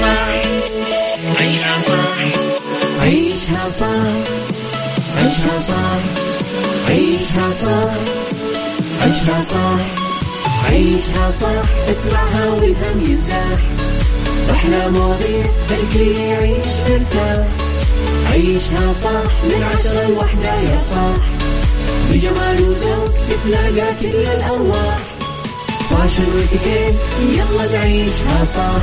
صح 0.00 1.40
عيشها 1.40 1.80
صح 1.80 2.18
عيشها 3.00 3.70
صح 3.70 4.12
عيشها 5.16 5.58
صح 5.60 6.00
عيشها 6.88 7.50
صح 7.50 7.92
عيشها 9.02 9.40
صح 9.42 9.80
عيشها 10.70 11.30
صح 11.30 11.68
اسمعها 11.90 12.50
والهم 12.50 13.00
ينزاح 13.10 13.60
أحلى 14.50 14.90
مواضيع 14.90 15.44
الكل 15.70 16.18
يعيش 16.18 16.66
مرتاح 16.88 17.46
عيشها 18.32 18.92
صح 18.92 19.32
من 19.44 19.62
عشرة 19.74 20.08
لوحدة 20.08 20.54
يا 20.54 20.78
صاح. 20.78 21.16
بجمال 22.10 22.62
وذوق 22.62 23.10
تتلاقى 23.30 23.94
كل 24.00 24.06
الأرواح 24.16 24.98
fashion 25.90 26.22
و 26.36 26.42
etiquette 26.42 26.94
يلا 27.32 27.72
نعيشها 27.78 28.44
صح. 28.56 28.82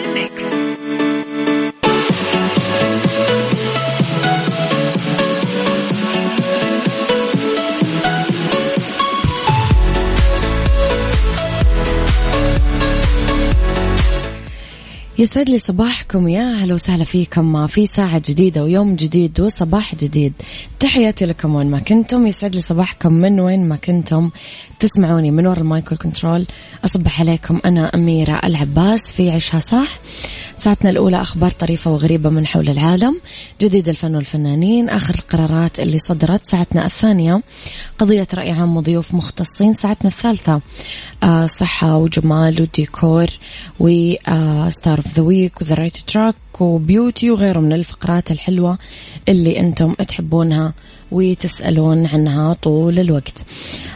يسعد 15.21 15.49
لي 15.49 15.57
صباحكم 15.57 16.27
يا 16.27 16.53
أهلا 16.53 16.73
وسهلا 16.73 17.03
فيكم 17.03 17.67
في 17.67 17.85
ساعة 17.85 18.21
جديدة 18.29 18.63
ويوم 18.63 18.95
جديد 18.95 19.39
وصباح 19.39 19.95
جديد. 19.95 20.33
تحياتي 20.79 21.25
لكم 21.25 21.55
وين 21.55 21.67
ما 21.67 21.79
كنتم. 21.79 22.27
يسعد 22.27 22.55
لي 22.55 22.61
صباحكم 22.61 23.13
من 23.13 23.39
وين 23.39 23.69
ما 23.69 23.75
كنتم. 23.75 24.29
تسمعوني 24.79 25.31
من 25.31 25.47
وراء 25.47 25.59
المايكل 25.59 25.97
كنترول 25.97 26.45
أصبح 26.85 27.21
عليكم 27.21 27.59
أنا 27.65 27.95
أميرة 27.95 28.39
العباس 28.43 29.11
في 29.11 29.31
عشها 29.31 29.59
صح. 29.59 29.99
ساعتنا 30.61 30.89
الأولى 30.89 31.21
أخبار 31.21 31.51
طريفة 31.51 31.91
وغريبة 31.91 32.29
من 32.29 32.45
حول 32.45 32.69
العالم 32.69 33.21
جديد 33.61 33.89
الفن 33.89 34.15
والفنانين 34.15 34.89
آخر 34.89 35.15
القرارات 35.15 35.79
اللي 35.79 35.99
صدرت 35.99 36.45
ساعتنا 36.45 36.85
الثانية 36.85 37.41
قضية 37.99 38.27
رأي 38.33 38.51
عام 38.51 38.77
وضيوف 38.77 39.13
مختصين 39.13 39.73
ساعتنا 39.73 40.09
الثالثة 40.09 40.61
آه 41.23 41.45
صحة 41.45 41.97
وجمال 41.97 42.61
وديكور 42.61 43.27
و 43.79 44.03
star 44.03 44.97
of 44.97 45.07
the 45.15 45.23
week 45.23 45.61
و 45.61 45.64
the 45.64 45.75
right 45.75 45.97
track 45.97 46.35
و 46.59 46.69
beauty 46.69 47.31
وغيره 47.31 47.59
من 47.59 47.73
الفقرات 47.73 48.31
الحلوة 48.31 48.77
اللي 49.29 49.59
أنتم 49.59 49.93
تحبونها 49.93 50.73
وتسألون 51.11 52.05
عنها 52.05 52.53
طول 52.53 52.99
الوقت. 52.99 53.45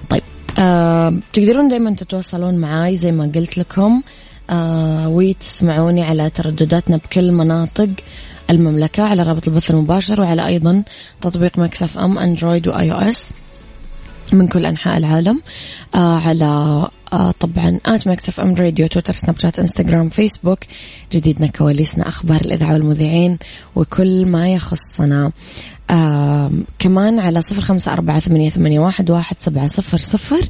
طيب 0.09 0.23
آه 0.59 1.13
تقدرون 1.33 1.67
دايما 1.67 1.95
تتواصلون 1.95 2.57
معاي 2.57 2.95
زي 2.95 3.11
ما 3.11 3.31
قلت 3.35 3.57
لكم 3.57 4.01
وتسمعوني 5.07 6.03
على 6.03 6.29
تردداتنا 6.29 6.97
بكل 6.97 7.31
مناطق 7.31 7.89
المملكة 8.49 9.03
على 9.03 9.23
رابط 9.23 9.47
البث 9.47 9.71
المباشر 9.71 10.21
وعلى 10.21 10.45
أيضا 10.45 10.83
تطبيق 11.21 11.59
Mix 11.59 11.97
FM 11.97 12.17
Android 12.17 12.67
و 12.67 12.91
iOS 12.91 13.33
من 14.33 14.47
كل 14.47 14.65
أنحاء 14.65 14.97
العالم. 14.97 15.41
آه 15.95 16.19
على 16.19 16.45
آه 17.13 17.31
طبعا 17.39 17.79
at 17.85 18.07
Mix 18.07 18.39
FM 18.39 18.55
Radio 18.55 18.87
تويتر 18.87 19.13
سناب 19.13 19.39
شات 19.39 19.59
إنستغرام 19.59 20.09
فيسبوك 20.09 20.59
جديدنا 21.13 21.47
كواليسنا 21.47 22.07
أخبار 22.07 22.41
الإذاعة 22.41 22.73
والمذيعين 22.73 23.37
وكل 23.75 24.25
ما 24.25 24.53
يخصنا. 24.53 25.31
آه 25.89 26.51
كمان 26.79 27.19
على 27.19 27.41
صفر 27.41 27.61
خمسة 27.61 27.93
أربعة 27.93 28.19
ثمانية, 28.19 28.49
ثمانية 28.49 28.79
واحد, 28.79 29.11
واحد 29.11 29.35
سبعة 29.39 29.67
صفر 29.67 29.97
صفر 29.97 30.41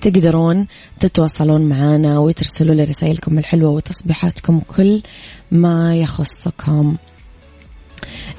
تقدرون 0.00 0.66
تتواصلون 1.00 1.68
معنا 1.68 2.18
وترسلوا 2.18 2.74
لي 2.74 2.84
رسائلكم 2.84 3.38
الحلوة 3.38 3.70
وتصبيحاتكم 3.70 4.60
كل 4.76 5.02
ما 5.50 5.96
يخصكم. 5.96 6.96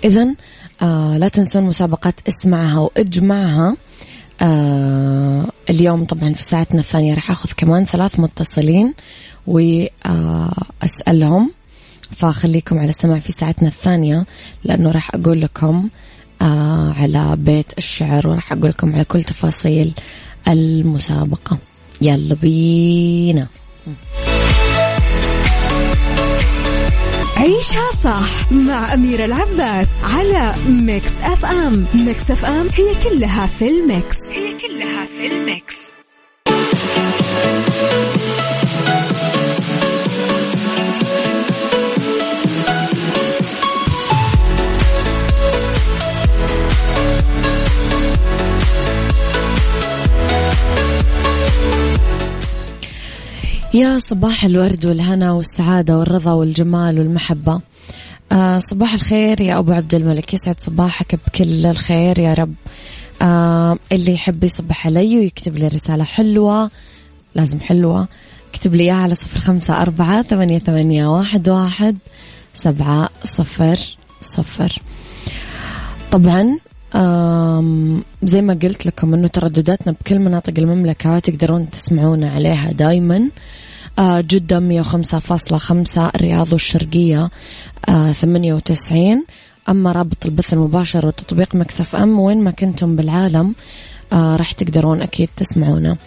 إذا 0.03 0.35
آه 0.81 1.17
لا 1.17 1.27
تنسون 1.27 1.63
مسابقات 1.63 2.15
اسمعها 2.27 2.79
وإجمعها. 2.79 3.77
آه 4.41 5.45
اليوم 5.69 6.05
طبعا 6.05 6.33
في 6.33 6.43
ساعتنا 6.43 6.79
الثانية 6.79 7.13
راح 7.13 7.31
أخذ 7.31 7.49
كمان 7.57 7.85
ثلاث 7.85 8.19
متصلين 8.19 8.93
وأسألهم. 9.47 11.51
فخليكم 12.11 12.79
على 12.79 12.89
السماع 12.89 13.19
في 13.19 13.31
ساعتنا 13.31 13.67
الثانية 13.67 14.25
لأنه 14.63 14.91
راح 14.91 15.15
أقول 15.15 15.41
لكم 15.41 15.75
آه 15.75 16.12
على 16.97 17.35
بيت 17.37 17.77
الشعر 17.77 18.27
وراح 18.27 18.51
أقول 18.51 18.69
لكم 18.69 18.93
على 18.93 19.03
كل 19.03 19.23
تفاصيل 19.23 19.93
المسابقة. 20.47 21.57
يلا 22.01 22.35
بينا. 22.35 23.47
عيشها 27.37 27.89
صح 28.03 28.51
مع 28.51 28.93
أميرة 28.93 29.25
العباس 29.25 29.89
على 30.03 30.55
Mix 30.67 31.11
FM 31.23 31.85
Mix 31.93 32.31
FM 32.31 32.67
هي 32.77 33.09
كلها 33.09 33.45
في 33.45 33.69
ال 33.69 33.79
mix. 33.79 34.17
هي 34.31 34.57
كلها 34.57 35.05
في 35.05 35.27
ال 35.27 35.37
mix. 35.37 35.75
يا 53.73 53.97
صباح 53.97 54.45
الورد 54.45 54.85
والهنا 54.85 55.31
والسعادة 55.31 55.97
والرضا 55.97 56.31
والجمال 56.31 56.99
والمحبة. 56.99 57.61
آه 58.31 58.59
صباح 58.59 58.93
الخير 58.93 59.41
يا 59.41 59.59
أبو 59.59 59.71
عبد 59.71 59.95
الملك. 59.95 60.33
يسعد 60.33 60.55
صباحك 60.59 61.19
بكل 61.27 61.65
الخير 61.65 62.19
يا 62.19 62.33
رب. 62.33 62.53
آه 63.21 63.77
اللي 63.91 64.13
يحب 64.13 64.43
يصبح 64.43 64.87
علي 64.87 65.19
ويكتب 65.19 65.57
لي 65.57 65.67
رسالة 65.67 66.03
حلوة 66.03 66.71
لازم 67.35 67.59
حلوة. 67.59 68.07
اكتب 68.53 68.75
لي 68.75 68.83
إياها 68.83 68.95
على 68.95 69.15
صفر 69.15 69.39
خمسة 69.39 69.81
أربعة 69.81 70.21
ثمانية, 70.21 70.59
ثمانية 70.59 71.07
واحد, 71.07 71.49
واحد 71.49 71.97
سبعة 72.53 73.09
صفر 73.23 73.79
صفر. 74.21 74.81
طبعا 76.11 76.59
زي 78.23 78.41
ما 78.41 78.53
قلت 78.53 78.85
لكم 78.85 79.13
إنه 79.13 79.27
تردداتنا 79.27 79.91
بكل 79.91 80.19
مناطق 80.19 80.53
المملكة 80.57 81.19
تقدرون 81.19 81.69
تسمعونا 81.69 82.31
عليها 82.31 82.71
دايما. 82.71 83.29
جدة 83.99 84.59
وخمسة 84.79 85.19
فاصلة 85.19 85.57
خمسة 85.57 86.11
الرياض 86.15 86.53
والشرقية 86.53 87.29
آه، 87.89 88.11
ثمانية 88.11 88.53
وتسعين. 88.53 89.25
أما 89.69 89.91
رابط 89.91 90.25
البث 90.25 90.53
المباشر 90.53 91.05
وتطبيق 91.05 91.55
مكسف 91.55 91.95
أم 91.95 92.19
وين 92.19 92.43
ما 92.43 92.51
كنتم 92.51 92.95
بالعالم. 92.95 93.47
آه 93.47 93.53
راح 94.13 94.51
تقدرون 94.51 95.01
أكيد 95.01 95.29
تسمعونا. 95.37 95.97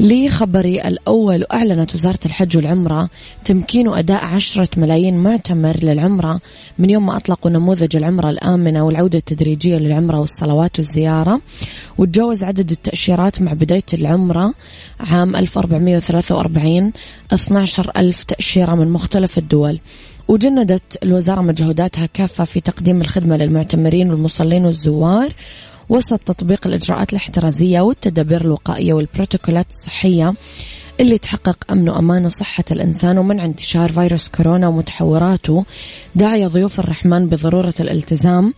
لخبري 0.00 0.82
الأول 0.82 1.44
أعلنت 1.52 1.94
وزارة 1.94 2.18
الحج 2.26 2.56
والعمرة 2.56 3.08
تمكين 3.44 3.88
أداء 3.88 4.24
عشرة 4.24 4.68
ملايين 4.76 5.16
معتمر 5.18 5.76
للعمرة 5.82 6.40
من 6.78 6.90
يوم 6.90 7.06
ما 7.06 7.16
أطلقوا 7.16 7.50
نموذج 7.50 7.96
العمرة 7.96 8.30
الآمنة 8.30 8.84
والعودة 8.84 9.18
التدريجية 9.18 9.76
للعمرة 9.76 10.20
والصلوات 10.20 10.78
والزيارة 10.78 11.40
وتجاوز 11.98 12.44
عدد 12.44 12.70
التأشيرات 12.70 13.42
مع 13.42 13.52
بداية 13.52 13.84
العمرة 13.94 14.54
عام 15.00 15.36
1443 15.36 16.92
12 17.32 17.90
ألف 17.96 18.24
تأشيرة 18.24 18.74
من 18.74 18.88
مختلف 18.88 19.38
الدول. 19.38 19.80
وجندت 20.28 20.98
الوزارة 21.02 21.40
مجهوداتها 21.40 22.06
كافة 22.06 22.44
في 22.44 22.60
تقديم 22.60 23.00
الخدمة 23.00 23.36
للمعتمرين 23.36 24.10
والمصلين 24.10 24.66
والزوار 24.66 25.32
وسط 25.88 26.18
تطبيق 26.18 26.66
الإجراءات 26.66 27.12
الاحترازية 27.12 27.80
والتدابير 27.80 28.40
الوقائية 28.40 28.92
والبروتوكولات 28.92 29.66
الصحية 29.70 30.34
اللي 31.00 31.18
تحقق 31.18 31.56
أمن 31.70 31.88
وأمان 31.88 32.26
وصحة 32.26 32.64
الإنسان 32.70 33.18
ومنع 33.18 33.44
انتشار 33.44 33.92
فيروس 33.92 34.28
كورونا 34.28 34.68
ومتحوراته. 34.68 35.64
داعية 36.14 36.46
ضيوف 36.46 36.80
الرحمن 36.80 37.26
بضرورة 37.26 37.74
الالتزام 37.80 38.54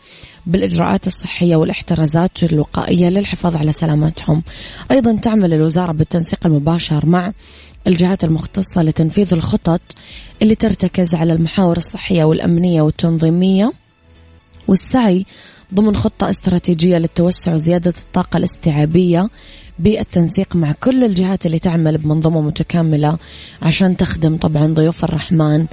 بالإجراءات 0.46 1.06
الصحية 1.06 1.56
والاحترازات 1.56 2.42
الوقائية 2.42 3.08
للحفاظ 3.08 3.56
على 3.56 3.72
سلامتهم 3.72 4.42
أيضا 4.90 5.16
تعمل 5.16 5.52
الوزارة 5.54 5.92
بالتنسيق 5.92 6.46
المباشر 6.46 7.06
مع 7.06 7.32
الجهات 7.86 8.24
المختصة 8.24 8.82
لتنفيذ 8.82 9.34
الخطط 9.34 9.80
اللي 10.42 10.54
ترتكز 10.54 11.14
على 11.14 11.32
المحاور 11.32 11.76
الصحية 11.76 12.24
والأمنية 12.24 12.82
والتنظيمية 12.82 13.72
والسعي 14.68 15.26
ضمن 15.74 15.96
خطة 15.96 16.30
استراتيجية 16.30 16.98
للتوسع 16.98 17.54
وزيادة 17.54 17.94
الطاقة 17.98 18.36
الاستيعابية 18.36 19.28
بالتنسيق 19.78 20.56
مع 20.56 20.72
كل 20.72 21.04
الجهات 21.04 21.46
اللي 21.46 21.58
تعمل 21.58 21.98
بمنظومة 21.98 22.40
متكاملة 22.40 23.18
عشان 23.62 23.96
تخدم 23.96 24.36
طبعا 24.36 24.66
ضيوف 24.66 25.04
الرحمن 25.04 25.66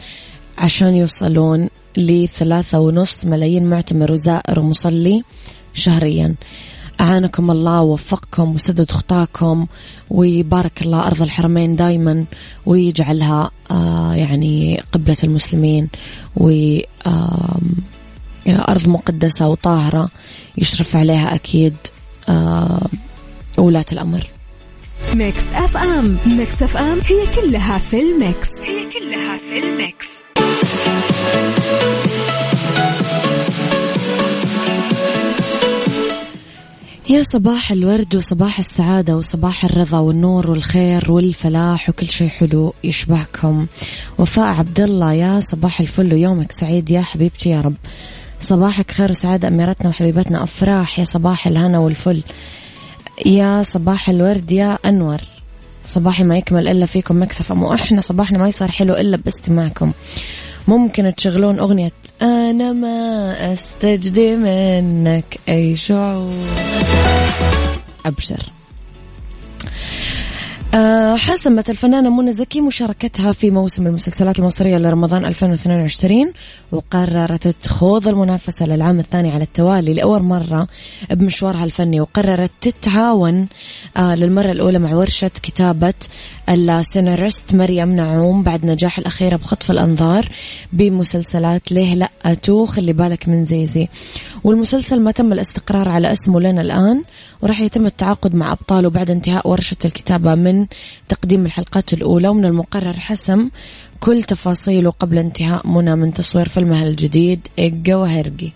عشان 0.57 0.95
يوصلون 0.95 1.69
لثلاثة 1.97 2.79
ونص 2.79 3.25
ملايين 3.25 3.65
معتمر 3.65 4.11
وزائر 4.11 4.59
ومصلي 4.59 5.23
شهريا. 5.73 6.35
أعانكم 7.01 7.51
الله 7.51 7.81
ووفقكم 7.81 8.55
وسدد 8.55 8.91
خطاكم 8.91 9.67
ويبارك 10.09 10.81
الله 10.81 11.07
أرض 11.07 11.21
الحرمين 11.21 11.75
دايما 11.75 12.25
ويجعلها 12.65 13.51
آه 13.71 14.13
يعني 14.15 14.83
قبلة 14.93 15.17
المسلمين 15.23 15.89
و 16.37 16.77
أرض 18.47 18.87
مقدسة 18.87 19.47
وطاهرة 19.47 20.09
يشرف 20.57 20.95
عليها 20.95 21.35
أكيد 21.35 21.75
آه 22.29 22.87
ولاة 23.57 23.85
الأمر. 23.91 24.27
Mix 25.13 25.43
FM. 25.53 26.17
Mix 26.25 26.63
FM 26.63 26.99
هي 27.05 27.41
كلها 27.41 27.77
في 27.77 28.01
ال 28.01 28.11
mix. 28.11 28.49
هي 28.61 28.89
كلها 28.99 29.37
في 29.37 29.59
ال 29.59 29.69
mix. 29.69 30.07
يا 37.09 37.21
صباح 37.21 37.71
الورد 37.71 38.15
وصباح 38.15 38.59
السعادة 38.59 39.17
وصباح 39.17 39.65
الرضا 39.65 39.99
والنور 39.99 40.51
والخير 40.51 41.11
والفلاح 41.11 41.89
وكل 41.89 42.09
شيء 42.09 42.27
حلو 42.27 42.73
يشبهكم. 42.83 43.67
وفاء 44.17 44.45
عبد 44.45 44.79
الله 44.79 45.13
يا 45.13 45.39
صباح 45.39 45.79
الفل 45.79 46.13
ويومك 46.13 46.51
سعيد 46.51 46.89
يا 46.89 47.01
حبيبتي 47.01 47.49
يا 47.49 47.61
رب. 47.61 47.75
صباحك 48.43 48.91
خير 48.91 49.11
وسعادة 49.11 49.47
أميرتنا 49.47 49.89
وحبيبتنا. 49.89 50.43
أفراح 50.43 50.99
يا 50.99 51.05
صباح 51.05 51.47
الهنا 51.47 51.79
والفل. 51.79 52.23
يا 53.25 53.63
صباح 53.63 54.09
الورد 54.09 54.51
يا 54.51 54.77
أنور. 54.85 55.21
صباحي 55.85 56.23
ما 56.23 56.37
يكمل 56.37 56.67
إلا 56.67 56.85
فيكم 56.85 57.21
مكسفة 57.21 57.55
مو 57.55 57.73
إحنا 57.73 58.01
صباحنا 58.01 58.37
ما 58.37 58.47
يصير 58.47 58.71
حلو 58.71 58.93
إلا 58.93 59.17
باستماعكم. 59.17 59.91
ممكن 60.67 61.13
تشغلون 61.17 61.59
أغنية 61.59 61.91
أنا 62.21 62.73
ما 62.73 63.53
أستجدي 63.53 64.35
منك. 64.35 65.39
أي 65.49 65.75
شعور. 65.75 66.33
أبشر. 68.05 68.43
حسمت 71.17 71.69
الفنانة 71.69 72.09
منى 72.09 72.31
زكي 72.31 72.61
مشاركتها 72.61 73.31
في 73.31 73.51
موسم 73.51 73.87
المسلسلات 73.87 74.39
المصرية 74.39 74.77
لرمضان 74.77 75.25
2022 75.25 76.33
وقررت 76.71 77.47
تخوض 77.47 78.07
المنافسة 78.07 78.65
للعام 78.65 78.99
الثاني 78.99 79.31
على 79.31 79.43
التوالي 79.43 79.93
لأول 79.93 80.21
مرة 80.21 80.67
بمشوارها 81.11 81.63
الفني 81.63 82.01
وقررت 82.01 82.51
تتعاون 82.61 83.47
آه، 83.97 84.15
للمرة 84.15 84.51
الأولى 84.51 84.79
مع 84.79 84.95
ورشة 84.95 85.31
كتابة 85.43 85.93
السيناريست 86.49 87.55
مريم 87.55 87.95
نعوم 87.95 88.43
بعد 88.43 88.65
نجاح 88.65 88.97
الأخيرة 88.97 89.35
بخطف 89.35 89.71
الأنظار 89.71 90.29
بمسلسلات 90.73 91.71
ليه 91.71 91.95
لا 91.95 92.33
two 92.43 92.65
خلي 92.65 92.93
بالك 92.93 93.27
من 93.27 93.45
زيزي. 93.45 93.87
والمسلسل 94.43 94.99
ما 94.99 95.11
تم 95.11 95.33
الاستقرار 95.33 95.89
على 95.89 96.11
اسمه 96.11 96.41
لنا 96.41 96.61
الآن 96.61 97.03
وراح 97.41 97.61
يتم 97.61 97.85
التعاقد 97.85 98.35
مع 98.35 98.51
أبطاله 98.51 98.89
بعد 98.89 99.09
انتهاء 99.09 99.49
ورشة 99.49 99.77
الكتابة 99.85 100.35
من 100.35 100.65
تقديم 101.09 101.45
الحلقات 101.45 101.93
الأولى 101.93 102.27
ومن 102.27 102.45
المقرر 102.45 102.93
حسم 102.93 103.49
كل 103.99 104.23
تفاصيله 104.23 104.91
قبل 104.91 105.17
انتهاء 105.17 105.67
منى 105.67 105.95
من 105.95 106.13
تصوير 106.13 106.47
فيلمها 106.47 106.83
الجديد 106.87 107.47
الجواهرجي 107.59 108.51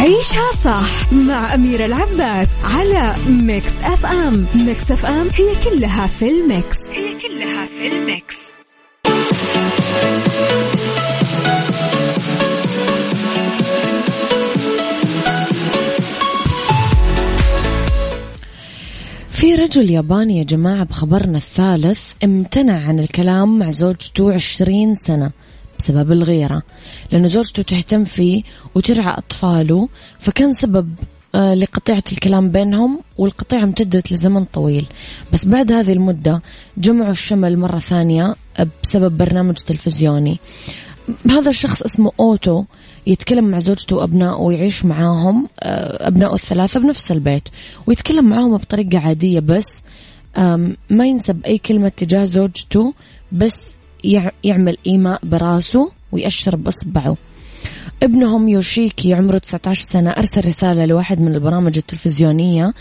عيشها 0.00 0.50
صح 0.64 1.12
مع 1.12 1.54
أميرة 1.54 1.86
العباس 1.86 2.48
على 2.64 3.14
Mix 3.28 3.72
FM. 3.82 4.46
Mix 4.54 4.90
FM 4.90 5.28
هي 5.28 5.54
كلها 5.64 6.06
في 6.06 6.30
ال 6.30 6.39
mix. 6.39 6.76
هي 6.92 7.18
كلها 7.18 7.66
في 7.66 7.86
ال 7.88 7.98
mix. 7.98 8.36
في 19.40 19.54
رجل 19.54 19.90
ياباني 19.90 20.38
يا 20.38 20.44
جماعة 20.44 20.84
بخبرنا 20.84 21.38
الثالث 21.38 22.12
امتنع 22.24 22.88
عن 22.88 22.98
الكلام 22.98 23.58
مع 23.58 23.70
زوجته 23.70 24.34
عشرين 24.34 24.94
سنة 24.94 25.30
بسبب 25.78 26.12
الغيرة. 26.12 26.62
لأن 27.12 27.28
زوجته 27.28 27.62
تهتم 27.62 28.04
فيه 28.04 28.42
وترعى 28.74 29.18
أطفاله 29.18 29.88
فكان 30.18 30.52
سبب 30.52 30.94
آه، 31.34 31.54
لقطيعة 31.54 32.02
الكلام 32.12 32.50
بينهم 32.50 33.00
والقطيعة 33.18 33.62
امتدت 33.62 34.12
لزمن 34.12 34.44
طويل. 34.44 34.86
بس 35.32 35.44
بعد 35.44 35.72
هذه 35.72 35.92
المدة 35.92 36.42
جمعوا 36.78 37.10
الشمل 37.10 37.58
مرة 37.58 37.78
ثانية 37.78 38.36
بسبب 38.82 39.18
برنامج 39.18 39.54
تلفزيوني. 39.54 40.38
هذا 41.30 41.50
الشخص 41.50 41.82
اسمه 41.82 42.12
أوتو. 42.20 42.64
يتكلم 43.12 43.44
مع 43.44 43.58
زوجته 43.58 43.96
وأبنائه 43.96 44.36
ويعيش 44.36 44.84
معاهم 44.84 45.48
آه، 45.60 46.08
أبنائه 46.08 46.34
الثلاثة 46.34 46.80
بنفس 46.80 47.12
البيت 47.12 47.42
ويتكلم 47.86 48.24
معاهم 48.24 48.56
بطريقة 48.56 48.98
عادية 48.98 49.40
بس 49.40 49.82
ما 50.90 51.06
ينسب 51.06 51.44
أي 51.46 51.58
كلمة 51.58 51.88
تجاه 51.88 52.24
زوجته 52.24 52.94
بس 53.32 53.76
يعمل 54.44 54.76
إيماء 54.86 55.20
براسه 55.22 55.92
ويأشر 56.12 56.56
بإصبعه. 56.56 57.16
ابنهم 58.02 58.48
يوشيكي 58.48 59.14
عمره 59.14 59.38
19 59.38 59.84
سنة 59.84 60.10
أرسل 60.10 60.46
رسالة 60.46 60.84
لواحد 60.84 61.20
من 61.20 61.34
البرامج 61.34 61.76
التلفزيونية 61.76 62.74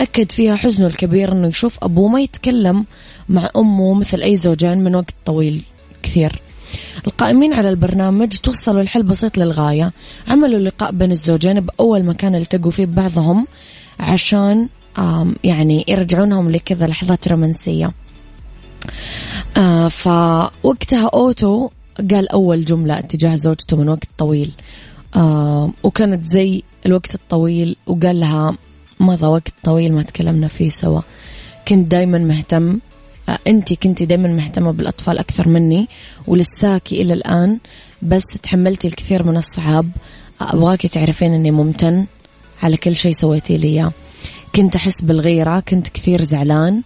أكد 0.00 0.32
فيها 0.32 0.56
حزنه 0.56 0.86
الكبير 0.86 1.32
أنه 1.32 1.48
يشوف 1.48 1.78
أبوه 1.82 2.08
ما 2.08 2.20
يتكلم 2.20 2.84
مع 3.28 3.48
أمه 3.56 3.94
مثل 3.94 4.22
أي 4.22 4.36
زوجين 4.36 4.78
من 4.78 4.94
وقت 4.94 5.14
طويل 5.26 5.62
كثير. 6.02 6.42
القائمين 7.06 7.52
على 7.52 7.70
البرنامج 7.70 8.28
توصلوا 8.28 8.82
لحل 8.82 9.02
بسيط 9.02 9.38
للغاية. 9.38 9.92
عملوا 10.28 10.58
لقاء 10.58 10.92
بين 10.92 11.12
الزوجين 11.12 11.60
بأول 11.60 12.02
مكان 12.02 12.34
التقوا 12.34 12.70
فيه 12.70 12.86
ببعضهم 12.86 13.46
عشان 14.00 14.68
يعني 15.44 15.84
يرجعونهم 15.88 16.50
لكذا 16.50 16.86
لحظات 16.86 17.28
رومانسية. 17.28 17.92
آه 19.56 19.88
فوقتها 19.88 21.10
أوتو 21.14 21.68
قال 22.10 22.28
أول 22.28 22.64
جملة 22.64 22.98
اتجاه 22.98 23.34
زوجته 23.34 23.76
من 23.76 23.88
وقت 23.88 24.08
طويل. 24.18 24.50
وكانت 25.82 26.24
زي 26.24 26.62
الوقت 26.86 27.14
الطويل 27.14 27.76
وقال 27.86 28.20
لها 28.20 28.54
مضى 29.00 29.26
وقت 29.26 29.52
طويل 29.64 29.92
ما 29.92 30.02
تكلمنا 30.02 30.48
فيه 30.48 30.68
سوا. 30.68 31.00
كنت 31.68 31.90
دايما 31.90 32.18
مهتم 32.18 32.78
انت 33.46 33.72
كنتي 33.72 34.06
دايما 34.06 34.28
مهتمة 34.28 34.70
بالأطفال 34.70 35.18
أكثر 35.18 35.48
مني 35.48 35.88
ولساكي 36.26 37.02
إلى 37.02 37.12
الآن 37.12 37.58
بس 38.02 38.24
تحملتي 38.42 38.88
الكثير 38.88 39.22
من 39.22 39.36
الصعاب. 39.36 39.90
أبغاكي 40.40 40.88
تعرفين 40.88 41.34
أني 41.34 41.50
ممتن 41.50 42.06
على 42.62 42.76
كل 42.76 42.96
شيء 42.96 43.12
سويتي 43.12 43.56
لي 43.56 43.90
كنت 44.54 44.76
أحس 44.76 45.02
بالغيرة 45.02 45.60
كنت 45.60 45.88
كثير 45.88 46.22
زعلان. 46.22 46.82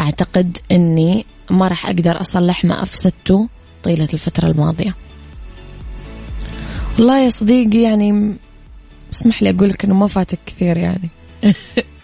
أعتقد 0.00 0.58
أني 0.72 1.24
ما 1.50 1.68
راح 1.68 1.86
أقدر 1.86 2.20
أصلح 2.20 2.64
ما 2.64 2.82
أفسدته 2.82 3.48
طيلة 3.82 4.08
الفترة 4.14 4.48
الماضية. 4.48 4.94
والله 6.98 7.24
يا 7.24 7.28
صديقي 7.28 7.82
يعني 7.82 8.36
اسمح 9.12 9.42
لي 9.42 9.50
أقول 9.50 9.68
لك 9.68 9.84
أنه 9.84 9.94
ما 9.94 10.06
فاتك 10.06 10.38
كثير 10.46 10.76
يعني. 10.76 11.08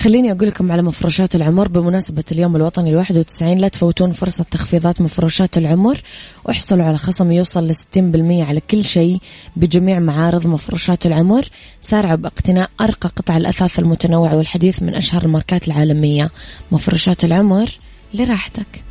خليني 0.00 0.32
أقول 0.32 0.48
لكم 0.48 0.72
على 0.72 0.82
مفروشات 0.82 1.34
العمر 1.34 1.68
بمناسبة 1.68 2.24
اليوم 2.32 2.56
الوطني 2.56 2.90
الواحد 2.90 3.16
وتسعين 3.16 3.58
لا 3.58 3.68
تفوتون 3.68 4.12
فرصة 4.12 4.44
تخفيضات 4.50 5.00
مفروشات 5.00 5.58
العمر 5.58 6.02
واحصلوا 6.44 6.84
على 6.84 6.98
خصم 6.98 7.32
يوصل 7.32 7.66
لستين 7.66 8.10
بالمية 8.10 8.44
على 8.44 8.60
كل 8.70 8.84
شيء 8.84 9.18
بجميع 9.56 9.98
معارض 9.98 10.46
مفروشات 10.46 11.06
العمر 11.06 11.48
سارعوا 11.80 12.16
باقتناء 12.16 12.70
أرقى 12.80 13.08
قطع 13.16 13.36
الأثاث 13.36 13.78
المتنوع 13.78 14.32
والحديث 14.32 14.82
من 14.82 14.94
أشهر 14.94 15.22
الماركات 15.22 15.68
العالمية 15.68 16.30
مفروشات 16.72 17.24
العمر 17.24 17.78
لراحتك 18.14 18.84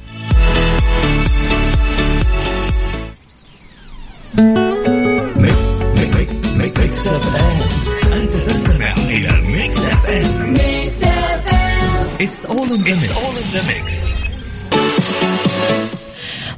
Mix 6.55 7.07
FM 7.07 7.88
أنت 8.19 8.33
تستمع 8.33 8.93
إلى 8.93 9.41
Mix 9.49 9.77
FM 9.77 10.49
Mix 10.53 11.03
FM 11.03 12.27
it's 12.27 12.45
all 12.45 12.67
in 12.67 12.83
the 13.51 13.63
mix 13.67 14.09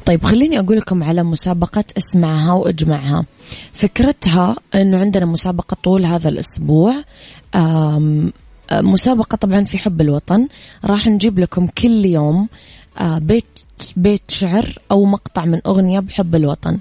طيب 0.06 0.25
خليني 0.25 0.60
أقول 0.60 0.77
لكم 0.77 1.03
على 1.03 1.24
مسابقة 1.24 1.84
اسمعها 1.98 2.53
وإجمعها. 2.53 3.25
فكرتها 3.74 4.56
أنه 4.75 5.00
عندنا 5.00 5.25
مسابقة 5.25 5.77
طول 5.84 6.06
هذا 6.06 6.30
الأسبوع. 6.30 7.03
مسابقة 8.72 9.36
طبعا 9.36 9.65
في 9.65 9.77
حب 9.77 10.01
الوطن. 10.01 10.48
راح 10.86 11.08
نجيب 11.08 11.39
لكم 11.39 11.68
كل 11.68 12.06
يوم 12.06 12.50
بيت 13.01 13.60
بيت 13.96 14.22
شعر 14.27 14.80
أو 14.91 15.06
مقطع 15.06 15.46
من 15.46 15.60
أغنية 15.65 16.00
بحب 16.00 16.36
الوطن. 16.36 16.80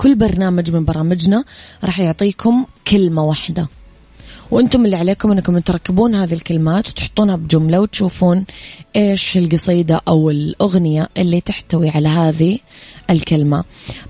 كل 0.00 0.14
برنامج 0.14 0.72
من 0.72 0.84
برامجنا 0.84 1.44
راح 1.84 2.00
يعطيكم 2.00 2.64
كلمة 2.88 3.24
واحدة 3.24 3.68
وأنتم 4.50 4.84
اللي 4.84 4.96
عليكم 4.96 5.32
إنكم 5.32 5.58
تركبون 5.58 6.14
هذه 6.14 6.34
الكلمات 6.34 6.88
وتحطونها 6.88 7.36
بجملة 7.36 7.80
وتشوفون 7.80 8.44
إيش 8.96 9.38
القصيده 9.38 10.00
أو 10.08 10.30
الأغنية 10.30 11.08
اللي 11.18 11.40
تحتوي 11.40 11.88
على 11.88 12.08
هذه 12.08 12.58
الكلمة. 13.10 13.64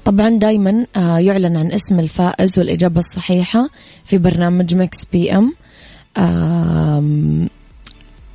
طبعا 0.04 0.30
دائما 0.30 0.86
آه، 0.96 1.18
يعلن 1.18 1.56
عن 1.56 1.72
اسم 1.72 2.00
الفائز 2.00 2.58
والإجابة 2.58 3.00
الصحيحة 3.00 3.68
في 4.04 4.18
برنامج 4.18 4.74
Mix 4.74 5.04
PM. 5.12 5.54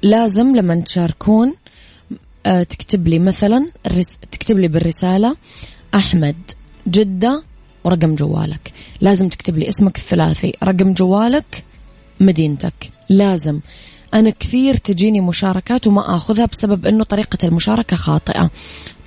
لازم 0.02 0.56
لما 0.56 0.82
تشاركون 0.82 1.54
آه، 2.46 2.64
تكتب 2.64 3.08
لي 3.08 3.20
مثلا 3.20 3.68
تكتب 4.32 4.58
لي 4.58 4.68
بالرسالة 4.68 5.36
أحمد 5.96 6.36
جدة 6.88 7.44
ورقم 7.84 8.16
جوالك. 8.16 8.72
لازم 9.02 9.30
تكتب 9.30 9.58
لي 9.58 9.70
اسمك 9.70 9.98
الثلاثي. 9.98 10.54
رقم 10.64 10.94
جوالك 10.94 11.64
مدينتك. 12.20 12.92
لازم. 13.10 13.60
أنا 14.14 14.30
كثير 14.30 14.78
تجيني 14.78 15.22
مشاركات 15.22 15.88
وما 15.88 16.16
أخذها 16.16 16.46
بسبب 16.46 16.86
أنه 16.86 17.04
طريقة 17.04 17.48
المشاركة 17.48 17.96
خاطئة. 17.96 18.50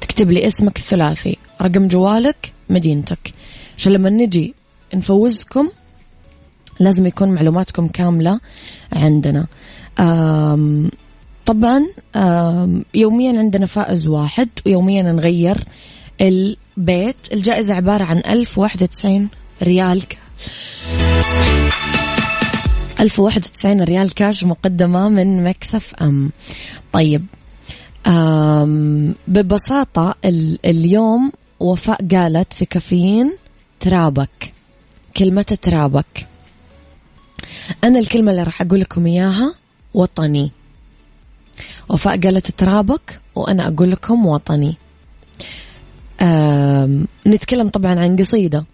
تكتب 0.01 0.31
لي 0.31 0.47
اسمك 0.47 0.77
الثلاثي. 0.77 1.37
رقم 1.63 1.89
جوالك 1.89 2.53
مدينتك. 2.71 3.35
عشان 3.79 3.93
لما 3.93 4.11
نجي 4.11 4.55
نفوزكم 4.95 5.69
لازم 6.81 7.07
يكون 7.07 7.29
معلوماتكم 7.29 7.89
كاملة 7.89 8.41
عندنا. 8.93 9.47
آم 10.01 10.91
طبعا 11.47 11.87
آم 12.17 12.85
يوميا 12.95 13.39
عندنا 13.39 13.67
فائز 13.67 14.07
واحد 14.07 14.49
ويوميا 14.67 15.03
نغير 15.03 15.65
البيت 16.79 17.17
الجائزة 17.33 17.75
عبارة 17.75 18.05
عن 18.05 18.19
ألف 18.19 18.59
واحد 18.59 18.83
وتسعين 18.83 19.29
ريال 19.63 20.03
1091 23.01 23.83
ريال 23.83 24.15
كاش 24.15 24.45
مقدمة 24.45 25.09
من 25.09 25.45
مكسف 25.45 25.95
أم. 25.95 26.31
طيب 26.93 27.27
أم 28.07 29.15
ببساطة 29.29 30.15
اليوم 30.65 31.33
وفاء 31.61 32.07
قالت 32.09 32.53
في 32.53 32.65
كافيين 32.65 33.37
ترابك 33.81 34.53
كلمة 35.17 35.59
ترابك. 35.63 36.27
أنا 37.85 37.99
الكلمة 37.99 38.31
اللي 38.31 38.43
راح 38.43 38.63
أقول 38.63 38.81
لكم 38.81 39.07
إياها 39.07 39.55
وطني. 39.95 40.51
وفاء 41.89 42.21
قالت 42.21 42.51
ترابك 42.51 43.21
وأنا 43.35 43.69
أقول 43.69 43.91
لكم 43.91 44.27
وطني. 44.27 44.77
نتكلم 47.27 47.69
طبعا 47.69 48.01
عن 48.01 48.17
قصيدة. 48.17 48.65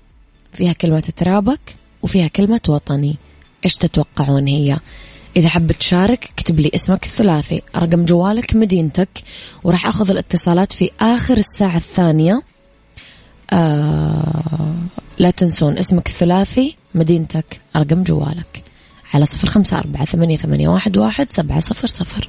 فيها 0.52 0.72
كلمة 0.72 1.12
ترابك 1.16 1.76
وفيها 2.02 2.28
كلمة 2.28 2.60
وطني. 2.68 3.16
إيش 3.64 3.76
تتوقعون 3.76 4.46
هي؟ 4.46 4.78
إذا 5.36 5.48
حاب 5.48 5.72
تشارك 5.72 6.24
اكتب 6.24 6.60
لي 6.60 6.70
اسمك 6.74 7.04
الثلاثي. 7.04 7.62
رقم 7.76 8.04
جوالك 8.04 8.56
مدينتك. 8.56 9.08
وراح 9.64 9.86
أخذ 9.86 10.10
الاتصالات 10.10 10.72
في 10.72 10.90
آخر 11.00 11.36
الساعة 11.36 11.76
الثانية. 11.76 12.42
آه 13.52 14.74
لا 15.18 15.30
تنسون 15.30 15.78
اسمك 15.78 16.08
الثلاثي 16.08 16.76
مدينتك 16.94 17.60
رقم 17.76 18.02
جوالك. 18.02 18.62
على 19.14 19.26
صفر 19.26 19.50
خمسة 19.50 19.78
أربعة 19.78 20.04
ثمانية, 20.04 20.36
ثمانية 20.36 20.68
واحد, 20.68 20.96
واحد 20.96 21.32
سبعة 21.32 21.60
صفر 21.60 21.86
صفر. 21.86 22.28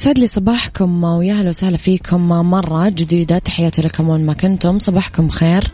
يسعد 0.00 0.18
لي 0.18 0.26
صباحكم 0.26 1.04
ويا 1.04 1.34
أهلا 1.34 1.48
وسهلا 1.48 1.76
فيكم 1.76 2.28
مرة 2.28 2.88
جديدة. 2.88 3.38
تحياتي 3.38 3.82
لكم 3.82 4.08
وين 4.08 4.26
ما 4.26 4.32
كنتم. 4.32 4.78
صباحكم 4.78 5.28
خير. 5.28 5.70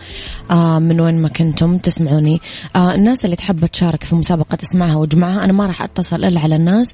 آه، 0.51 0.79
من 0.79 1.01
وين 1.01 1.23
ما 1.23 1.29
كنتم 1.29 1.79
تسمعوني. 1.79 2.41
آه، 2.77 2.95
الناس 2.95 3.25
اللي 3.25 3.37
تحب 3.37 3.67
تشارك 3.67 4.05
في 4.05 4.15
مسابقة 4.15 4.59
اسمعها 4.63 4.97
واجمعها 4.97 5.45
أنا 5.45 5.53
ما 5.53 5.67
راح 5.67 5.83
أتصل 5.83 6.25
إلا 6.25 6.41
على 6.41 6.57
الناس 6.57 6.93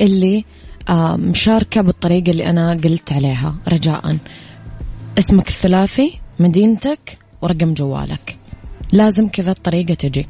اللي 0.00 0.44
آه، 0.88 1.16
مشاركة 1.16 1.80
بالطريقة 1.80 2.30
اللي 2.30 2.50
أنا 2.50 2.70
قلت 2.84 3.12
عليها. 3.12 3.54
رجاء. 3.68 4.16
اسمك 5.18 5.48
الثلاثي 5.48 6.20
مدينتك 6.38 7.18
ورقم 7.42 7.74
جوالك. 7.74 8.36
لازم 8.92 9.28
كذا 9.28 9.50
الطريقة 9.50 9.94
تجي. 9.94 10.26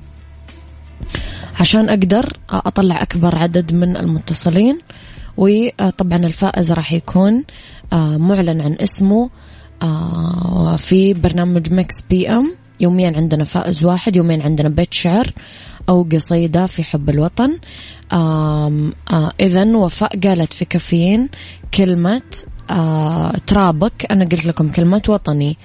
عشان 1.61 1.88
أقدر 1.88 2.37
أطلع 2.50 3.02
أكبر 3.02 3.37
عدد 3.38 3.73
من 3.73 3.97
المتصلين. 3.97 4.78
وطبعا 5.40 6.18
الفائز 6.18 6.73
راح 6.73 6.92
يكون 6.92 7.44
آه، 7.92 8.16
معلن 8.16 8.61
عن 8.61 8.76
اسمه 8.80 9.30
آه، 9.82 10.76
في 10.76 11.14
برنامج 11.14 11.73
Mix 11.73 11.95
PM. 12.11 12.54
يوميا 12.80 13.12
عندنا 13.16 13.44
فائز 13.44 13.85
واحد 13.85 14.16
يوميا 14.16 14.42
عندنا 14.42 14.68
بيت 14.68 14.94
شعر 14.94 15.32
أو 15.88 16.09
قصيدة 16.12 16.66
في 16.66 16.85
حب 16.85 17.11
الوطن. 17.11 17.59
آه 18.12 18.92
إذا 19.40 19.76
وفاء 19.76 20.20
قالت 20.20 20.52
في 20.52 20.64
كافيين 20.64 21.28
كلمة 21.75 22.23
آه 22.70 23.37
ترابك. 23.47 24.06
أنا 24.11 24.25
قلت 24.25 24.47
لكم 24.47 24.68
كلمة 24.68 25.02
وطني. 25.09 25.56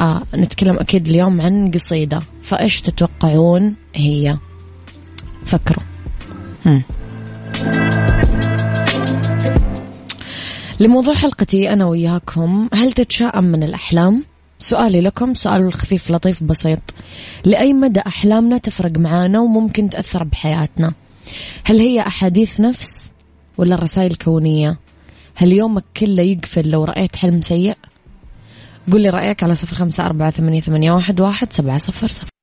آه 0.00 0.22
نتكلم 0.34 0.76
أكيد 0.76 1.08
اليوم 1.08 1.40
عن 1.40 1.70
قصيدة. 1.70 2.22
فإيش 2.42 2.80
تتوقعون 2.80 3.74
هي؟ 3.94 4.36
فكروا. 5.44 5.84
هم. 6.66 6.82
لموضوع 10.80 11.14
حلقتي 11.14 11.72
أنا 11.72 11.86
وياكم 11.86 12.68
هل 12.74 12.92
تتشائم 12.92 13.44
من 13.44 13.62
الأحلام؟ 13.62 14.24
سؤالي 14.58 15.00
لكم 15.00 15.34
سؤال 15.34 15.74
خفيف 15.74 16.10
لطيف 16.10 16.42
بسيط. 16.42 16.78
لأي 17.44 17.72
مدى 17.72 18.00
أحلامنا 18.00 18.58
تفرق 18.58 18.98
معانا 18.98 19.40
وممكن 19.40 19.90
تأثر 19.90 20.24
بحياتنا؟ 20.24 20.92
هل 21.64 21.78
هي 21.78 22.00
أحاديث 22.00 22.60
نفس 22.60 23.10
ولا 23.58 23.76
رسائل 23.76 24.14
كونية؟ 24.14 24.78
هل 25.34 25.52
يومك 25.52 25.84
كله 25.96 26.22
يقفل 26.22 26.70
لو 26.70 26.84
رأيت 26.84 27.16
حلم 27.16 27.40
سيء؟ 27.40 27.76
قل 28.92 29.00
لي 29.00 29.10
رأيك 29.10 29.42
على 29.42 29.54
صفر 29.54 29.76
خمسة 29.76 30.06
أربعة 30.06 30.30
ثمانية, 30.30 30.60
ثمانية 30.60 30.92
واحد, 30.92 31.20
واحد 31.20 31.52
سبعة 31.52 31.78
صفر 31.78 32.06
صفر. 32.06 32.35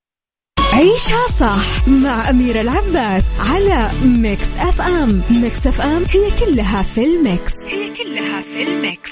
عيشها 0.73 1.27
صح 1.39 1.87
مع 1.87 2.29
أميرة 2.29 2.61
العباس 2.61 3.25
على 3.39 3.89
Mix 4.05 4.47
FM. 4.57 5.21
Mix 5.29 5.67
FM 5.67 6.03
هي 6.09 6.45
كلها 6.45 6.81
في 6.81 7.05
ال 7.05 7.15
mix. 7.15 7.53
هي 7.71 7.93
كلها 7.93 8.41
في 8.41 8.63
ال 8.63 8.73
mix. 8.73 9.11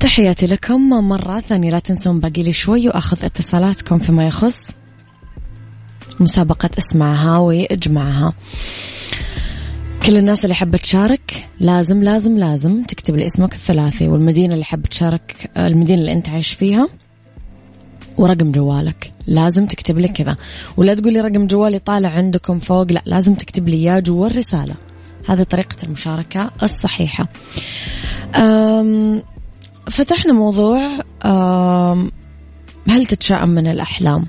تحياتي 0.00 0.46
لكم 0.46 0.88
مرة 1.08 1.40
ثانية 1.40 1.70
لا 1.70 1.78
تنسون 1.78 2.20
باقي 2.20 2.42
لي 2.42 2.52
شوي 2.52 2.88
وأخذ 2.88 3.24
اتصالاتكم 3.24 3.98
فيما 3.98 4.26
يخص 4.26 4.70
مسابقة 6.20 6.70
اسمعها 6.78 7.38
وإجمعها. 7.38 8.32
كل 10.06 10.16
الناس 10.16 10.44
اللي 10.44 10.54
حابة 10.54 10.78
تشارك 10.78 11.48
لازم 11.60 12.02
لازم 12.02 12.38
لازم 12.38 12.82
تكتب 12.82 13.16
لي 13.16 13.26
اسمك 13.26 13.54
الثلاثي 13.54 14.08
والمدينة 14.08 14.54
اللي 14.54 14.64
حابة 14.64 14.88
تشارك 14.88 15.50
المدينة 15.56 16.00
اللي 16.00 16.12
أنت 16.12 16.28
عايش 16.28 16.54
فيها 16.54 16.88
ورقم 18.18 18.52
جوالك. 18.52 19.12
لازم 19.26 19.66
تكتب 19.66 19.98
لي 19.98 20.08
كذا. 20.08 20.36
ولا 20.76 20.94
تقول 20.94 21.12
لي 21.12 21.20
رقم 21.20 21.46
جوالي 21.46 21.78
طالع 21.78 22.08
عندكم 22.08 22.58
فوق 22.58 22.92
لا 22.92 23.02
لازم 23.06 23.34
تكتب 23.34 23.68
لي 23.68 23.76
إياه 23.76 23.98
جوا 23.98 24.26
الرسالة. 24.26 24.74
هذه 25.28 25.42
طريقة 25.42 25.76
المشاركة 25.84 26.50
الصحيحة. 26.62 27.28
فتحنا 29.90 30.32
موضوع 30.32 30.98
هل 32.88 33.06
تتشائم 33.06 33.48
من 33.48 33.66
الأحلام؟ 33.66 34.26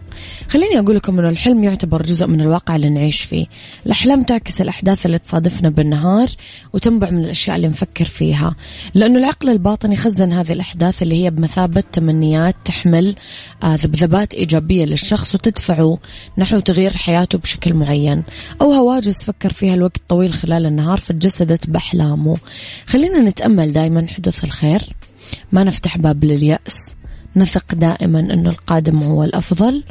خليني 0.49 0.79
أقول 0.79 0.95
لكم 0.95 1.19
أنه 1.19 1.29
الحلم 1.29 1.63
يعتبر 1.63 2.01
جزء 2.01 2.27
من 2.27 2.41
الواقع 2.41 2.75
اللي 2.75 2.89
نعيش 2.89 3.21
فيه. 3.21 3.45
الأحلام 3.85 4.23
تعكس 4.23 4.61
الأحداث 4.61 5.05
اللي 5.05 5.19
تصادفنا 5.19 5.69
بالنهار 5.69 6.29
وتنبع 6.73 7.09
من 7.09 7.25
الأشياء 7.25 7.55
اللي 7.55 7.67
نفكر 7.67 8.05
فيها. 8.05 8.55
لأنه 8.93 9.19
العقل 9.19 9.49
الباطني 9.49 9.95
خزن 9.95 10.33
هذه 10.33 10.53
الأحداث 10.53 11.03
اللي 11.03 11.23
هي 11.23 11.31
بمثابة 11.31 11.83
تمنيات 11.91 12.55
تحمل 12.65 13.15
آه، 13.63 13.75
ذبذبات 13.75 14.33
إيجابية 14.33 14.85
للشخص 14.85 15.35
وتدفعه 15.35 15.97
نحو 16.37 16.59
تغيير 16.59 16.97
حياته 16.97 17.37
بشكل 17.37 17.73
معين. 17.73 18.23
أو 18.61 18.71
هواجس 18.73 19.23
فكر 19.23 19.53
فيها 19.53 19.73
الوقت 19.73 20.01
طويل 20.09 20.33
خلال 20.33 20.65
النهار 20.65 20.97
فتجسدت 20.97 21.69
بأحلامه. 21.69 22.37
خلينا 22.85 23.21
نتأمل 23.21 23.71
دائما 23.71 24.07
حدوث 24.07 24.43
الخير. 24.43 24.81
ما 25.51 25.63
نفتح 25.63 25.97
باب 25.97 26.25
لليأس. 26.25 26.95
نثق 27.35 27.75
دائما 27.75 28.19
أنه 28.19 28.49
القادم 28.49 29.03
هو 29.03 29.23
الأفضل 29.23 29.83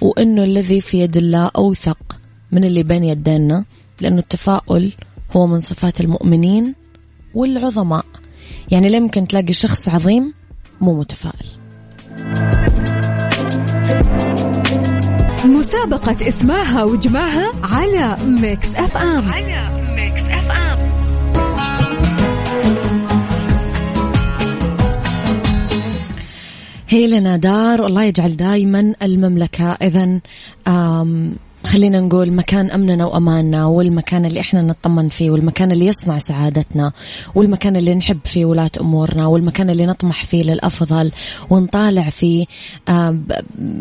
وأنه 0.00 0.44
الذي 0.44 0.80
في 0.80 1.00
يد 1.00 1.16
الله 1.16 1.50
أوثق 1.56 1.98
من 2.52 2.64
اللي 2.64 2.82
بين 2.82 3.04
يدينا 3.04 3.64
لأنه 4.00 4.18
التفاؤل 4.18 4.92
هو 5.36 5.46
من 5.46 5.60
صفات 5.60 6.00
المؤمنين 6.00 6.74
والعظماء. 7.34 8.04
يعني 8.70 8.88
لا 8.88 8.96
يمكن 8.96 9.26
تلاقي 9.26 9.52
شخص 9.52 9.88
عظيم 9.88 10.34
مو 10.80 11.00
متفائل. 11.00 11.46
مسابقة 15.44 16.28
اسمعها 16.28 16.84
وجمعها 16.84 17.52
على 17.62 18.16
Mix 18.26 18.74
FM. 18.74 19.30
على 19.30 19.86
Mix 19.96 20.22
FM. 20.22 20.55
هي 26.88 27.06
لنا 27.06 27.36
دار 27.36 27.82
والله 27.82 28.02
يجعل 28.02 28.36
دائما 28.36 28.94
المملكة 29.02 29.72
إذا 29.72 30.20
خلينا 31.66 32.00
نقول 32.00 32.32
مكان 32.32 32.70
أمننا 32.70 33.06
وأماننا 33.06 33.66
والمكان 33.66 34.24
اللي 34.24 34.40
إحنا 34.40 34.62
نطمن 34.62 35.08
فيه 35.08 35.30
والمكان 35.30 35.72
اللي 35.72 35.86
يصنع 35.86 36.18
سعادتنا 36.18 36.92
والمكان 37.34 37.76
اللي 37.76 37.94
نحب 37.94 38.18
فيه 38.24 38.44
ولاة 38.44 38.70
أمورنا 38.80 39.26
والمكان 39.26 39.70
اللي 39.70 39.86
نطمح 39.86 40.24
فيه 40.24 40.42
للأفضل 40.42 41.12
ونطالع 41.50 42.10
فيه 42.10 42.46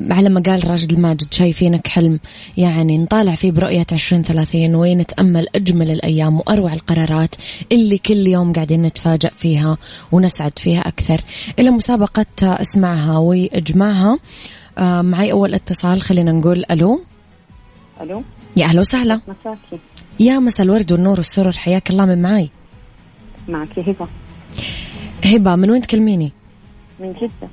على 0.10 0.30
ما 0.30 0.44
قال 0.46 0.68
راشد 0.70 0.92
الماجد 0.92 1.34
شايفينك 1.34 1.88
حلم. 1.88 2.20
يعني 2.58 2.98
نطالع 2.98 3.36
فيه 3.36 3.52
برؤية 3.52 3.86
عشرين 3.92 4.24
ثلاثين 4.24 4.76
ونتأمل 4.76 5.48
أجمل 5.56 5.92
الأيام 5.92 6.38
وأروع 6.40 6.74
القرارات 6.74 7.36
اللي 7.72 7.98
كل 7.98 8.28
يوم 8.28 8.54
قاعدين 8.54 8.82
نتفاجأ 8.82 9.32
فيها 9.38 9.78
ونسعد 10.12 10.60
فيها 10.60 10.80
أكثر. 10.88 11.22
إلى 11.60 11.70
مسابقة 11.70 12.26
اسمعها 12.44 13.18
واجمعها 13.18 14.20
معي 15.02 15.32
أول 15.32 15.54
اتصال 15.54 16.02
خلينا 16.02 16.32
نقول 16.32 16.64
ألو. 16.72 17.02
ألو؟ 18.02 18.24
يا 18.58 18.66
أهلا 18.66 18.80
وسهلا. 18.80 19.22
مساكي. 19.28 19.80
يا 20.20 20.40
مسا 20.40 20.64
الورد 20.64 20.92
والنور 20.92 21.18
والسرور 21.18 21.52
حياك 21.52 21.90
الله 21.90 22.06
من 22.06 22.22
معاي؟ 22.22 22.50
معك 23.48 23.80
هبة. 23.80 24.08
هبة 25.26 25.56
من 25.56 25.72
وين 25.72 25.82
تكلميني؟ 25.82 26.32
من 27.00 27.14
جدة. 27.14 27.50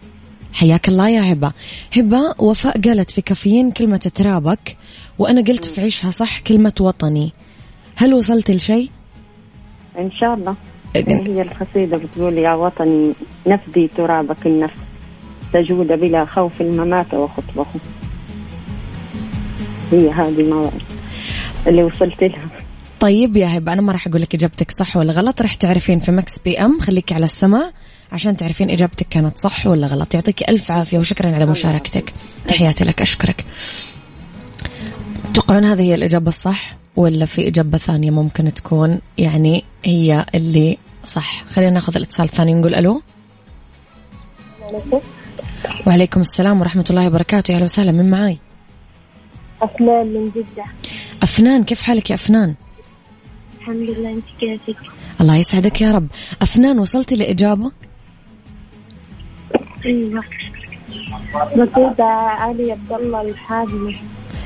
حياك 0.53 0.89
الله 0.89 1.09
يا 1.09 1.33
هبة. 1.33 1.53
هبة 1.97 2.35
وفاء 2.39 2.81
قالت 2.81 3.11
في 3.11 3.21
كافيين 3.21 3.71
كلمة 3.71 4.11
ترابك 4.15 4.77
وأنا 5.19 5.41
قلت 5.43 5.65
في 5.65 5.81
عيشها 5.81 6.11
صح 6.11 6.41
كلمة 6.41 6.75
وطني. 6.81 7.33
هل 7.97 8.15
وصلت 8.15 8.51
لشيء؟ 8.51 8.91
إن 9.99 10.11
شاء 10.11 10.35
الله. 10.35 10.57
هي 10.97 11.43
القصيدة 11.43 11.97
بتقول 11.97 12.39
يا 12.39 12.55
وطني 12.55 13.13
نفدي 13.47 13.89
ترابك 13.89 14.47
النفس 14.47 14.77
تجود 15.53 15.87
بلا 15.87 16.25
خوف 16.25 16.61
الممات 16.61 17.15
وخطبه 17.15 17.67
هي 19.93 20.11
هذه 20.11 20.41
المواد 20.41 20.83
اللي 21.67 21.83
وصلت 21.83 22.25
لها. 22.25 22.49
طيب 23.01 23.37
يا 23.37 23.59
هبة 23.59 23.73
أنا 23.73 23.83
ما 23.83 23.93
راح 23.93 24.07
أقول 24.07 24.23
لك 24.23 24.35
إجابتك 24.35 24.71
صح 24.71 24.97
ولا 24.97 25.13
غلط 25.13 25.43
راح 25.43 25.55
تعرفين 25.55 25.99
في 25.99 26.13
مكس 26.13 26.39
بي 26.45 26.59
أم 26.59 26.81
خليكي 26.81 27.15
على 27.15 27.25
السماع 27.25 27.71
عشان 28.13 28.37
تعرفين 28.37 28.71
إجابتك 28.71 29.07
كانت 29.11 29.39
صح 29.39 29.67
ولا 29.67 29.87
غلط. 29.87 30.15
يعطيك 30.15 30.51
ألف 30.51 30.71
عافية 30.71 30.99
وشكرا 30.99 31.35
على 31.35 31.47
مشاركتك. 31.47 32.13
تحياتي 32.49 32.85
لك 32.85 33.03
أشكرك. 33.03 33.45
تتوقعون 35.25 35.65
هذه 35.65 35.83
هي 35.83 35.95
الإجابة 35.95 36.29
الصح 36.29 36.77
ولا 36.97 37.25
في 37.27 37.49
إجابة 37.49 37.79
ثانية 37.79 38.11
ممكن 38.11 38.55
تكون 38.55 38.99
يعني 39.19 39.65
هي 39.85 40.27
اللي 40.35 40.79
صح؟ 41.05 41.45
خلينا 41.45 41.71
ناخذ 41.71 41.97
الاتصال 41.97 42.27
الثاني 42.27 42.55
نقول 42.55 42.75
ألو. 42.75 43.03
وعليكم 45.87 46.21
السلام 46.21 46.61
ورحمة 46.61 46.85
الله 46.91 47.07
وبركاته. 47.07 47.53
يا 47.53 47.57
أهلا 47.57 47.65
وسهلا 47.65 47.93
من 47.93 48.11
معاي؟ 48.11 48.39
أفنان 49.63 50.07
من 50.07 50.31
جدة 50.31 50.65
أفنان 51.23 51.65
كيف 51.65 51.81
حالك 51.81 52.11
يا 52.11 52.15
أفنان؟ 52.15 52.55
الحمد 53.59 53.77
لله 53.91 54.11
أنت 54.11 54.25
كيفك؟ 54.41 54.77
الله 55.21 55.37
يسعدك 55.37 55.81
يا 55.81 55.93
رب 55.93 56.07
أفنان 56.43 56.79
وصلتي 56.79 57.15
لإجابة؟ 57.17 57.71
أيوة 59.87 60.25
نقيبة 61.57 62.05
علي 62.05 62.73
عبد 62.73 62.93
الله 62.93 63.21
الحازمي 63.21 63.97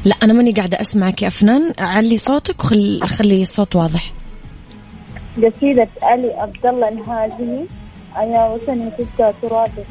لا 0.05 0.15
أنا 0.23 0.33
ماني 0.33 0.53
قاعدة 0.53 0.81
أسمعك 0.81 1.23
يا 1.23 1.29
أفنان 1.29 1.73
علي 1.79 2.17
صوتك 2.17 2.65
وخلي 2.65 3.01
خلي 3.07 3.43
الصوت 3.43 3.77
واضح 3.77 4.13
قصيدة 5.37 5.89
علي 6.03 6.33
عبد 6.35 6.67
الله 6.67 6.89
الهازمي 6.89 7.67
يا 8.17 8.47
وطني 8.47 8.91
تبقى 8.91 9.35
ترابك 9.43 9.87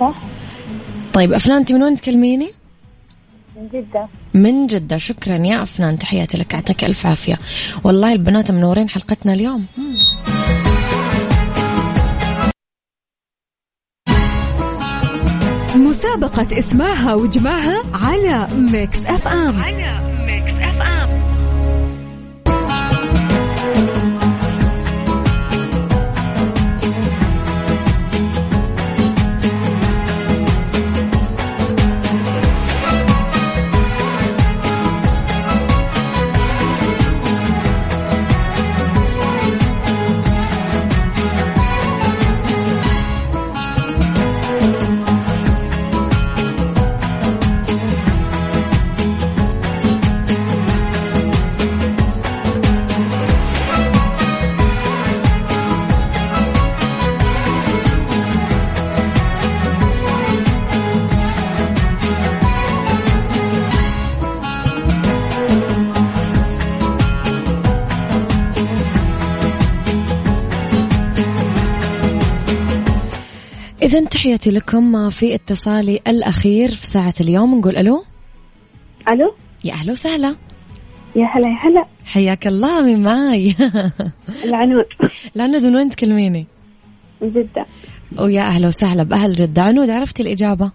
صح؟ 0.00 0.14
طيب 1.12 1.32
أفنان 1.32 1.56
أنت 1.56 1.72
من 1.72 1.82
وين 1.82 1.96
تكلميني؟ 1.96 2.50
من 3.56 3.68
جدة 3.68 4.08
من 4.34 4.66
جدة. 4.66 4.96
شكرا 4.96 5.46
يا 5.46 5.62
أفنان 5.62 5.98
تحياتي 5.98 6.38
لك. 6.38 6.54
يعطيك 6.54 6.84
ألف 6.84 7.06
عافية. 7.06 7.38
والله 7.84 8.12
البنات 8.12 8.50
منورين 8.50 8.88
حلقتنا 8.88 9.32
اليوم. 9.32 9.66
مسابقة 15.76 16.58
اسمعها 16.58 17.14
وجمعها 17.14 17.82
على 17.94 18.46
ميكس 18.72 19.04
أف 19.04 19.28
أم. 19.28 19.60
على 19.60 20.24
ميكس 20.26 20.52
أف 20.52 20.65
تحياتي 74.26 74.50
لكم 74.50 75.10
في 75.10 75.34
اتصالي 75.34 76.00
الأخير 76.06 76.68
في 76.68 76.86
ساعة 76.86 77.14
اليوم. 77.20 77.58
نقول 77.58 77.76
ألو؟ 77.76 78.04
ألو؟ 79.12 79.34
يا 79.64 79.72
أهلا 79.72 79.92
وسهلا. 79.92 80.36
يا 81.16 81.26
هلا 81.26 81.48
يا 81.48 81.56
هلا. 81.60 81.86
حياك 82.04 82.46
الله 82.46 82.82
من 82.82 83.02
معاي. 83.02 83.54
العنود. 84.44 84.84
العنود 85.36 85.66
من 85.66 85.76
وين 85.76 85.90
تكلميني؟ 85.90 86.46
من 87.22 87.28
جدة. 87.28 87.66
ويا 88.18 88.42
أهلا 88.42 88.68
وسهلا 88.68 89.02
بأهل 89.02 89.32
جدة. 89.32 89.62
عنود 89.62 89.90
عرفتي 89.90 90.22
الإجابة؟ 90.22 90.70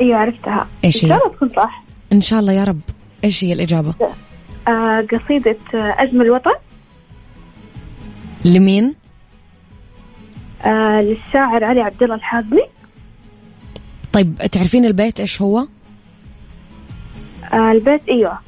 أيوة 0.00 0.18
عرفتها. 0.18 0.68
إيش 0.84 1.04
هي؟ 1.04 1.12
إن 1.12 1.18
شاء 1.18 1.26
الله 1.26 1.36
تكون 1.36 1.48
صح. 1.48 1.84
إن 2.12 2.20
شاء 2.20 2.40
الله 2.40 2.52
يا 2.52 2.64
رب. 2.64 2.80
إيش 3.24 3.44
هي 3.44 3.52
الإجابة؟ 3.52 3.94
آه 4.68 5.06
قصيدة 5.12 5.56
آه، 5.74 5.96
أجمل 5.98 6.30
وطن 6.30 6.54
لمين؟ 8.44 8.99
آه 10.64 11.00
للشاعر 11.00 11.64
علي 11.64 11.80
عبد 11.80 12.02
الله 12.02 12.14
الحازمي 12.14 12.62
طيب 14.12 14.36
تعرفين 14.52 14.84
البيت 14.84 15.20
إيش 15.20 15.42
هو؟ 15.42 15.58
آه 17.52 17.72
البيت 17.72 18.08
إيوه. 18.08 18.38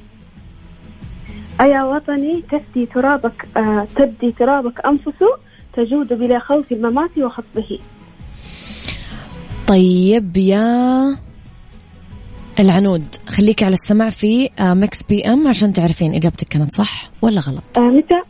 أيا 1.61 1.85
وطني 1.85 2.42
تفدي 2.42 2.87
ترابك 2.87 3.48
آه 3.57 3.87
تبدي 3.96 4.33
ترابك 4.33 4.87
أنفس 4.87 5.25
تجود 5.72 6.12
بلا 6.12 6.38
خوف 6.38 6.72
الممات 6.72 7.18
وخطبه. 7.18 7.79
طيب 9.66 10.37
يا 10.37 11.16
العنود 12.61 13.05
خليكي 13.29 13.64
على 13.64 13.75
السمع 13.75 14.11
في 14.11 14.51
آه، 14.59 14.75
Mix 14.74 15.02
PM 15.02 15.48
عشان 15.48 15.72
تعرفين 15.72 16.14
إجابتك 16.14 16.48
كانت 16.48 16.72
صح 16.72 17.11
ولا 17.22 17.40
غلط. 17.40 17.64
آه 17.79 17.81
متى؟ 17.81 18.22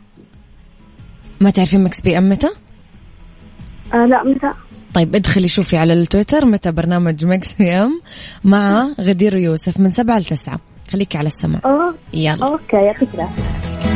ما 1.41 1.49
تعرفين 1.49 1.83
Mix 1.83 2.01
PM 2.01 2.29
متى؟ 2.29 2.49
آه 3.93 4.05
لا 4.05 4.23
متى؟ 4.23 4.49
طيب 4.93 5.15
ادخلي 5.15 5.47
شوفي 5.47 5.77
على 5.77 5.93
التويتر 5.93 6.45
متى 6.45 6.71
برنامج 6.71 7.25
Mix 7.25 7.61
PM 7.61 8.01
مع 8.43 8.87
غدير 9.01 9.35
يوسف 9.35 9.79
من 9.79 9.89
سبعة 9.89 10.19
لتسعة. 10.19 10.59
خليكي 10.91 11.17
على 11.17 11.27
السمع 11.27 11.59
أوه. 11.65 11.95
يلا. 12.13 12.45
okay 12.45 12.77
يعطيك 12.77 13.09
العافية 13.13 13.92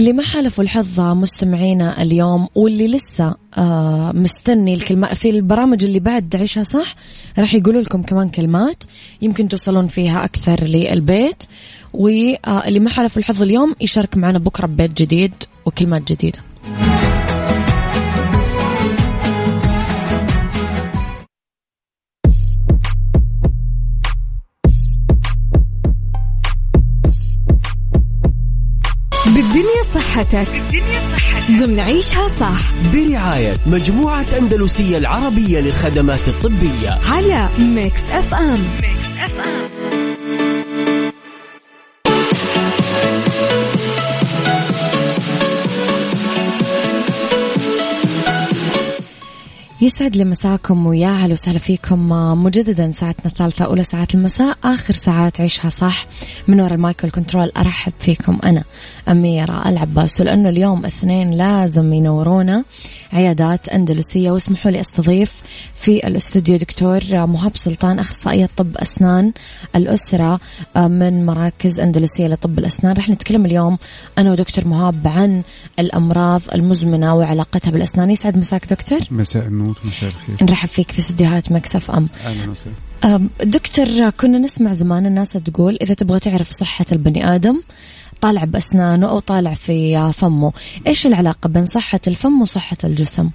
اللي 0.00 0.12
ما 0.12 0.22
حالفوا 0.22 0.64
الحظ 0.64 1.00
مستمعينا 1.00 2.02
اليوم 2.02 2.48
واللي 2.54 2.88
لسه 2.88 3.34
آه 3.58 4.12
مستني 4.12 4.74
الكلمة 4.74 5.14
في 5.14 5.30
البرامج 5.30 5.84
اللي 5.84 6.00
بعد 6.00 6.36
عيشها 6.36 6.62
صح 6.62 6.94
راح 7.38 7.54
يقولوا 7.54 7.82
لكم 7.82 8.02
كمان 8.02 8.28
كلمات 8.28 8.84
يمكن 9.22 9.48
توصلون 9.48 9.86
فيها 9.86 10.24
أكثر 10.24 10.64
للبيت. 10.64 11.42
واللي 11.92 12.80
ما 12.80 12.90
حالفوا 12.90 13.22
الحظ 13.22 13.42
اليوم 13.42 13.74
يشارك 13.80 14.16
معنا 14.16 14.38
بكرة 14.38 14.66
ببيت 14.66 15.02
جديد 15.02 15.32
وكلمات 15.66 16.12
جديدة. 16.12 16.38
صحتك 30.22 30.48
بالدنيا 30.52 31.00
صحتك 31.16 31.50
ضمن 31.50 31.80
عيشها 31.80 32.28
صح. 32.28 32.60
برعاية 32.94 33.56
مجموعة 33.66 34.26
أندلسية 34.38 34.98
العربية 34.98 35.60
للخدمات 35.60 36.28
الطبية. 36.28 36.98
على 37.10 37.48
Mix 37.58 38.00
FM 38.12 38.58
Mix 38.82 39.18
FM. 39.24 39.79
يسعد 49.82 50.16
لي 50.16 50.24
مساكم 50.24 50.86
ويا 50.86 51.08
أهلا 51.08 51.32
وسهلا 51.32 51.58
فيكم. 51.58 52.08
مجددا 52.44 52.90
ساعتنا 52.90 53.26
الثالثة 53.26 53.64
أولى 53.64 53.84
ساعات 53.84 54.14
المساء 54.14 54.58
آخر 54.64 54.92
ساعات 54.92 55.40
عيشها 55.40 55.68
صح. 55.68 56.06
من 56.48 56.60
وراء 56.60 56.74
ال 56.74 56.82
mic 56.82 57.04
وال 57.04 57.15
control 57.15 57.52
أرحب 57.56 57.92
فيكم 57.98 58.38
أنا 58.44 58.64
أميرة 59.08 59.68
العباس 59.68 60.20
ولأنه 60.20 60.48
اليوم 60.48 60.86
اثنين 60.86 61.30
لازم 61.30 61.92
ينورونا. 61.92 62.64
عيادات 63.12 63.68
أندلسية 63.68 64.30
واسمحوا 64.30 64.70
لي 64.70 64.80
أستضيف 64.80 65.42
في 65.74 66.06
الأستوديو 66.06 66.56
دكتور 66.56 67.00
مهاب 67.12 67.56
سلطان 67.56 67.98
أخصائية 67.98 68.48
طب 68.56 68.76
أسنان 68.76 69.32
الأسرة 69.76 70.40
من 70.76 71.26
مراكز 71.26 71.80
أندلسية 71.80 72.26
لطب 72.26 72.58
الأسنان. 72.58 72.96
رح 72.96 73.08
نتكلم 73.08 73.46
اليوم 73.46 73.78
أنا 74.18 74.32
ودكتور 74.32 74.68
مهاب 74.68 75.06
عن 75.06 75.42
الأمراض 75.78 76.42
المزمنة 76.54 77.14
وعلاقتها 77.16 77.70
بالأسنان. 77.70 78.10
يسعد 78.10 78.36
مساك 78.36 78.66
دكتور. 78.70 79.00
مساء 79.10 79.46
النور 79.46 79.78
مساء 79.84 80.08
الخير. 80.08 80.36
نرحب 80.42 80.68
فيك 80.68 80.92
في 80.92 80.98
استديوهات 80.98 81.52
مكسف 81.52 81.90
أم. 81.90 82.08
أهلا 82.24 82.50
وسهلا. 82.50 83.28
دكتور 83.44 84.10
كنا 84.10 84.38
نسمع 84.38 84.72
زمان 84.72 85.06
الناس 85.06 85.30
تقول 85.30 85.78
إذا 85.82 85.94
تبغى 85.94 86.20
تعرف 86.20 86.50
صحة 86.50 86.86
البني 86.92 87.34
آدم 87.34 87.62
طالع 88.20 88.44
بأسنانه 88.44 89.08
أو 89.08 89.18
طالع 89.18 89.54
في 89.54 90.12
فمه. 90.12 90.52
إيش 90.86 91.06
العلاقة 91.06 91.48
بين 91.48 91.64
صحة 91.64 92.00
الفم 92.06 92.42
وصحة 92.42 92.76
الجسم؟ 92.84 93.30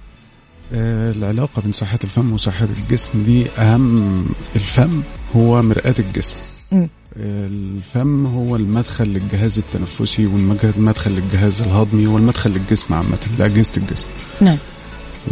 آه 0.72 1.12
العلاقة 1.12 1.62
بين 1.62 1.72
صحة 1.72 1.98
الفم 2.04 2.32
وصحة 2.32 2.68
الجسم 2.78 3.24
دي 3.24 3.46
أهم. 3.58 4.26
الفم 4.56 5.02
هو 5.36 5.62
مرآة 5.62 5.94
الجسم. 5.98 6.36
آه 6.72 6.88
الفم 7.20 8.26
هو 8.26 8.56
المدخل 8.56 9.04
للجهاز 9.04 9.58
التنفسي 9.58 10.26
والمدخل 10.26 11.10
للجهاز 11.10 11.62
الهضمي 11.62 12.06
والمدخل 12.06 12.50
للجسم 12.50 12.94
عامة 12.94 13.18
لأجهزة 13.38 13.72
الجسم. 13.76 14.06
نعم. 14.40 14.58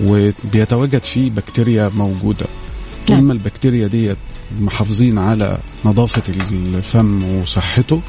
وبيتواجد 0.05 1.05
فيه 1.05 1.31
بكتيريا 1.31 1.91
موجودة. 1.97 2.47
طول 3.07 3.17
نعم. 3.17 3.25
ما 3.25 3.33
البكتيريا 3.33 3.87
ديت 3.87 4.17
محافظين 4.61 5.19
على 5.19 5.59
نظافة 5.85 6.23
الفم 6.29 7.25
وصحته 7.25 8.01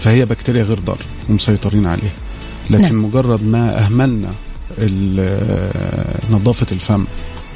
فهي 0.00 0.24
بكتيريا 0.24 0.62
غير 0.62 0.78
ضار 0.78 0.98
ومسيطرين 1.30 1.86
عليها 1.86 2.12
لكن 2.70 2.82
نعم. 2.82 3.04
مجرد 3.04 3.42
ما 3.42 3.84
أهملنا 3.84 4.32
نظافة 6.30 6.66
الفم 6.72 7.04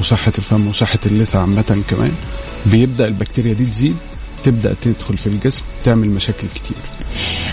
وصحة 0.00 0.32
الفم 0.38 0.68
وصحة 0.68 0.98
اللثة 1.06 1.38
عامة 1.38 1.82
كمان 1.90 2.12
بيبدأ 2.66 3.06
البكتيريا 3.06 3.52
دي 3.52 3.64
تزيد 3.64 3.96
تبدأ 4.44 4.74
تدخل 4.82 5.16
في 5.16 5.26
الجسم 5.26 5.64
تعمل 5.84 6.08
مشاكل 6.08 6.46
كتير 6.54 6.76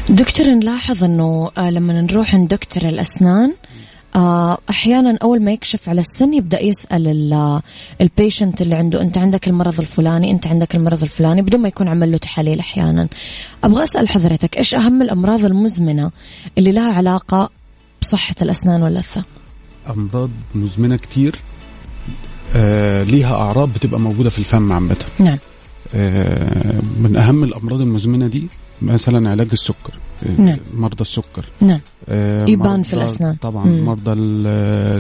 دكتور 0.09 0.45
نلاحظ 0.47 1.03
أنه 1.03 1.51
آه، 1.57 1.69
لما 1.69 2.01
نروح 2.01 2.35
عند 2.35 2.47
دكتور 2.47 2.89
الأسنان 2.89 3.49
آه، 3.49 3.74
أحيانا 4.69 5.17
أول 5.23 5.41
ما 5.43 5.51
يكشف 5.51 5.89
على 5.89 6.01
السن 6.01 6.33
يبدأ 6.33 6.63
يسأل 6.63 7.41
البيشنت 8.01 8.61
اللي 8.61 8.75
عنده 8.75 9.01
أنت 9.01 9.17
عندك 9.17 9.47
المرض 9.47 9.79
الفلاني 9.79 10.31
أنت 10.31 10.47
عندك 10.47 10.75
المرض 10.75 11.01
الفلاني 11.03 11.41
بدون 11.41 11.61
ما 11.61 11.67
يكون 11.67 11.87
عمل 11.87 12.11
له 12.11 12.17
تحاليل 12.17 12.59
أحيانا. 12.59 13.07
أبغى 13.63 13.83
أسأل 13.83 14.09
حضرتك 14.09 14.57
إيش 14.57 14.75
أهم 14.75 15.01
الأمراض 15.01 15.45
المزمنة 15.45 16.11
اللي 16.57 16.71
لها 16.71 16.93
علاقة 16.93 17.49
بصحة 18.01 18.35
الأسنان 18.41 18.83
واللثه 18.83 19.23
أمراض 19.89 20.29
مزمنة 20.55 20.95
كتير 20.97 21.35
آه 22.55 23.03
ليها 23.03 23.35
أعراض 23.35 23.73
بتبقى 23.73 23.99
موجودة 23.99 24.29
في 24.29 24.39
الفم 24.39 24.71
عامة. 24.71 24.95
نعم. 25.19 25.37
آه 25.95 26.81
من 26.99 27.15
أهم 27.15 27.43
الأمراض 27.43 27.81
المزمنة 27.81 28.27
دي 28.27 28.47
مثلا 28.81 29.29
علاج 29.29 29.47
السكر 29.51 29.93
نعم. 30.37 30.57
مرضى 30.73 31.01
السكر 31.01 31.45
نعم 31.61 31.79
آه 32.09 32.45
يبان 32.45 32.83
في 32.83 32.93
الأسنان. 32.93 33.35
طبعا 33.35 33.65
مم. 33.65 33.85
مرضى 33.85 34.11
ال- 34.13 34.47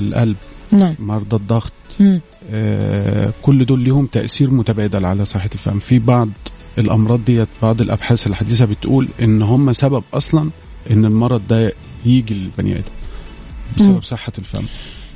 القلب 0.07 0.35
نعم 0.71 0.95
مرضى 0.99 1.35
الضغط 1.35 1.71
مم. 1.99 2.19
آه، 2.51 3.33
كل 3.41 3.65
دول 3.65 3.79
ليهم 3.79 4.05
تأثير 4.05 4.51
متبادل 4.53 5.05
على 5.05 5.25
صحة 5.25 5.49
الفم 5.53 5.79
في 5.79 5.99
بعض 5.99 6.29
الأمراض 6.77 7.25
ديت 7.25 7.47
بعض 7.61 7.81
الأبحاث 7.81 8.27
الحديثة 8.27 8.65
بتقول 8.65 9.07
إن 9.21 9.41
هم 9.41 9.73
سبب 9.73 10.03
أصلا 10.13 10.49
إن 10.91 11.05
المرض 11.05 11.41
ده 11.49 11.73
يجي 12.05 12.33
للبني 12.33 12.73
مم. 12.73 12.81
بسبب 13.77 14.03
صحة 14.03 14.31
الفم 14.39 14.63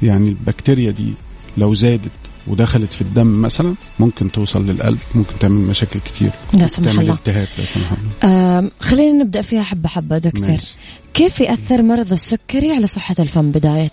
يعني 0.01 0.29
البكتيريا 0.29 0.91
دي 0.91 1.13
لو 1.57 1.73
زادت 1.73 2.11
ودخلت 2.49 2.93
في 2.93 3.01
الدم 3.01 3.41
مثلا 3.41 3.75
ممكن 3.99 4.31
توصل 4.31 4.65
للقلب 4.69 4.97
ممكن 5.15 5.33
تعمل 5.39 5.55
مشاكل 5.67 5.99
كتير. 5.99 6.29
لا 6.53 6.67
سمح 6.67 6.85
تعمل 6.85 6.99
الله. 7.01 7.13
التهاب 7.13 7.47
لا 7.57 7.65
سمح 7.65 7.91
الله. 8.23 8.71
خلينا 8.79 9.23
نبدأ 9.23 9.41
فيها 9.41 9.63
حبة 9.63 9.89
حبة 9.89 10.17
دكتور. 10.17 10.49
ماشي. 10.49 10.75
كيف 11.13 11.39
يأثر 11.39 11.81
مرض 11.81 12.11
السكري 12.11 12.71
على 12.71 12.87
صحة 12.87 13.15
الفم 13.19 13.51
بداية؟ 13.51 13.91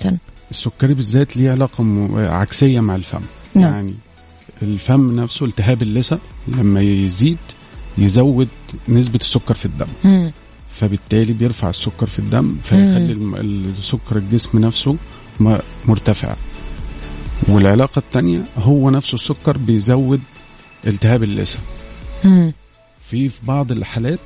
السكري 0.50 0.94
بالذات 0.94 1.36
ليه 1.36 1.50
علاقة 1.50 1.84
م- 1.84 2.16
عكسية 2.28 2.80
مع 2.80 2.94
الفم. 2.94 3.20
نعم. 3.54 3.72
يعني 3.74 3.94
الفم 4.62 5.20
نفسه 5.20 5.46
التهاب 5.46 5.82
اللثة 5.82 6.18
لما 6.48 6.80
يزيد 6.80 7.36
يزود 7.98 8.48
نسبة 8.88 9.18
السكر 9.22 9.54
في 9.54 9.64
الدم. 9.66 9.86
مم. 10.04 10.32
فبالتالي 10.74 11.32
بيرفع 11.32 11.70
السكر 11.70 12.06
في 12.06 12.18
الدم 12.18 12.56
فيخلي 12.62 13.12
السكر 13.78 14.16
الجسم 14.16 14.58
نفسه 14.58 14.96
م- 15.40 15.58
مرتفع. 15.86 16.34
والعلاقة 17.48 17.98
التانية 17.98 18.42
هو 18.58 18.90
نفسه 18.90 19.14
السكر 19.14 19.56
بيزود 19.58 20.20
التهاب 20.86 21.22
اللثة 21.22 21.58
مم. 22.24 22.52
في 23.10 23.28
في 23.28 23.38
بعض 23.42 23.72
الحالات 23.72 24.18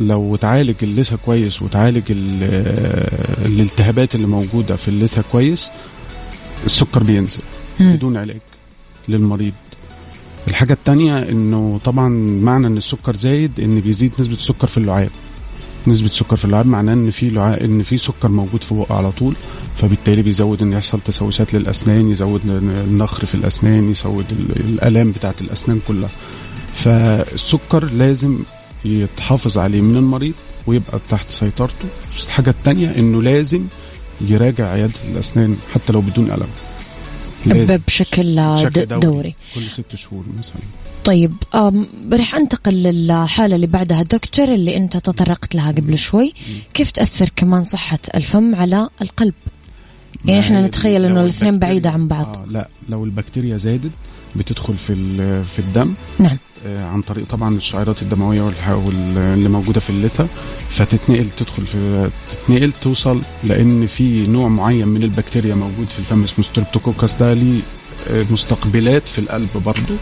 لو 0.00 0.34
اتعالج 0.34 0.74
اللثة 0.82 1.16
كويس 1.26 1.62
وتعالج 1.62 2.02
ال- 2.10 2.42
الالتهابات 3.46 4.14
اللي 4.14 4.26
موجودة 4.26 4.76
في 4.76 4.88
اللثة 4.88 5.22
كويس 5.32 5.70
السكر 6.66 7.02
بينزل 7.02 7.42
مم. 7.80 7.92
بدون 7.96 8.16
علاج 8.16 8.36
للمريض 9.08 9.52
الحاجة 10.48 10.72
التانية 10.72 11.18
إنه 11.18 11.80
طبعا 11.84 12.08
معنى 12.42 12.66
إن 12.66 12.76
السكر 12.76 13.16
زايد 13.16 13.60
إن 13.60 13.80
بيزيد 13.80 14.12
نسبة 14.18 14.34
السكر 14.34 14.66
في 14.66 14.78
اللعاب 14.78 15.10
نسبة 15.86 16.06
السكر 16.06 16.36
في 16.36 16.44
اللعاب 16.44 16.66
معناه 16.66 16.92
إن 16.92 17.10
في 17.10 17.30
لعاب 17.30 17.58
إن 17.58 17.82
في 17.82 17.98
سكر 17.98 18.28
موجود 18.28 18.62
في 18.64 18.74
بقه 18.74 18.94
على 18.96 19.12
طول 19.12 19.34
فبالتالي 19.76 20.22
بيزود 20.22 20.62
إن 20.62 20.72
يحصل 20.72 21.00
تسوسات 21.00 21.54
للأسنان 21.54 22.10
يزود 22.10 22.40
النخر 22.46 23.26
في 23.26 23.34
الأسنان 23.34 23.90
يزود 23.90 24.24
ال- 24.30 24.60
الألام 24.60 25.12
بتاعت 25.12 25.40
الأسنان 25.40 25.80
كلها. 25.88 26.10
فالسكر 26.74 27.84
لازم 27.84 28.38
يتحافظ 28.84 29.58
عليه 29.58 29.80
من 29.80 29.96
المريض 29.96 30.34
ويبقى 30.66 31.00
تحت 31.10 31.30
سيطرته. 31.30 31.88
بس 32.16 32.26
الحاجة 32.26 32.50
التانية 32.50 32.90
إنه 32.98 33.22
لازم 33.22 33.64
يراجع 34.20 34.68
عيادة 34.68 34.94
الأسنان 35.12 35.56
حتى 35.74 35.92
لو 35.92 36.00
بدون 36.00 36.30
ألم. 36.30 36.46
لازم. 37.46 37.76
بشكل, 37.86 38.36
بشكل 38.54 38.86
دوري. 38.86 39.00
دوري. 39.00 39.34
كل 39.54 39.66
ست 39.70 39.96
شهور 39.96 40.24
مثلا. 40.38 40.62
طيب 41.04 41.32
رح 42.12 42.34
أنتقل 42.34 42.72
للحالة 42.72 43.56
اللي 43.56 43.66
بعدها. 43.66 44.02
دكتور 44.02 44.54
اللي 44.54 44.76
أنت 44.76 44.96
تطرقت 44.96 45.54
لها 45.54 45.70
قبل 45.72 45.98
شوي 45.98 46.34
كيف 46.74 46.90
تأثر 46.90 47.30
كمان 47.36 47.62
صحة 47.62 47.98
الفم 48.14 48.54
على 48.54 48.88
القلب؟ 49.02 49.34
يعني 50.24 50.40
إحنا 50.40 50.66
نتخيل 50.66 51.04
إنه 51.04 51.20
الاثنين 51.20 51.58
بعيدة 51.58 51.90
عن 51.90 52.08
بعض. 52.08 52.36
آه 52.36 52.44
لا 52.50 52.68
لو 52.88 53.04
البكتيريا 53.04 53.56
زادت 53.56 53.90
بتدخل 54.36 54.74
في 54.74 54.94
في 55.44 55.58
الدم. 55.58 55.94
نعم. 56.18 56.36
آه 56.66 56.84
عن 56.84 57.02
طريق 57.02 57.26
طبعا 57.26 57.56
الشعيرات 57.56 58.02
الدموية 58.02 58.52
اللي 59.16 59.48
موجودة 59.48 59.80
في 59.80 59.90
اللثة. 59.90 60.26
فتتنقل 60.70 61.30
تدخل 61.30 61.66
في 61.66 62.10
تتنقل 62.46 62.72
توصل 62.72 63.20
لأن 63.44 63.86
في 63.86 64.26
نوع 64.26 64.48
معين 64.48 64.88
من 64.88 65.02
البكتيريا 65.02 65.54
موجود 65.54 65.86
في 65.86 65.98
الفم 65.98 66.24
اسمه 66.24 66.44
ستريبتوكوكس 66.44 67.12
ده 67.20 67.34
ليه 67.34 67.60
مستقبلات 68.30 69.02
في 69.08 69.18
القلب 69.18 69.48
برضه 69.66 69.94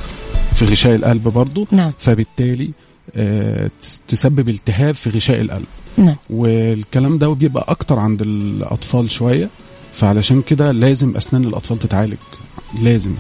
في 0.55 0.65
غشاء 0.65 0.95
القلب 0.95 1.29
برضه 1.29 1.67
نعم. 1.71 1.93
فبالتالي 1.99 2.71
آه 3.17 3.71
تسبب 4.09 4.49
التهاب 4.49 4.95
في 4.95 5.11
غشاء 5.11 5.41
القلب. 5.41 5.67
نعم. 5.97 6.17
والكلام 6.31 7.19
ده 7.19 7.29
بيبقى 7.29 7.65
أكتر 7.69 7.99
عند 7.99 8.23
الأطفال 8.23 9.11
شوية. 9.11 9.49
فعلشان 10.01 10.43
كده 10.43 10.73
لازم 10.73 11.17
أسنان 11.17 11.45
الأطفال 11.45 11.79
تتعالج. 11.79 12.17
لازم 12.83 13.15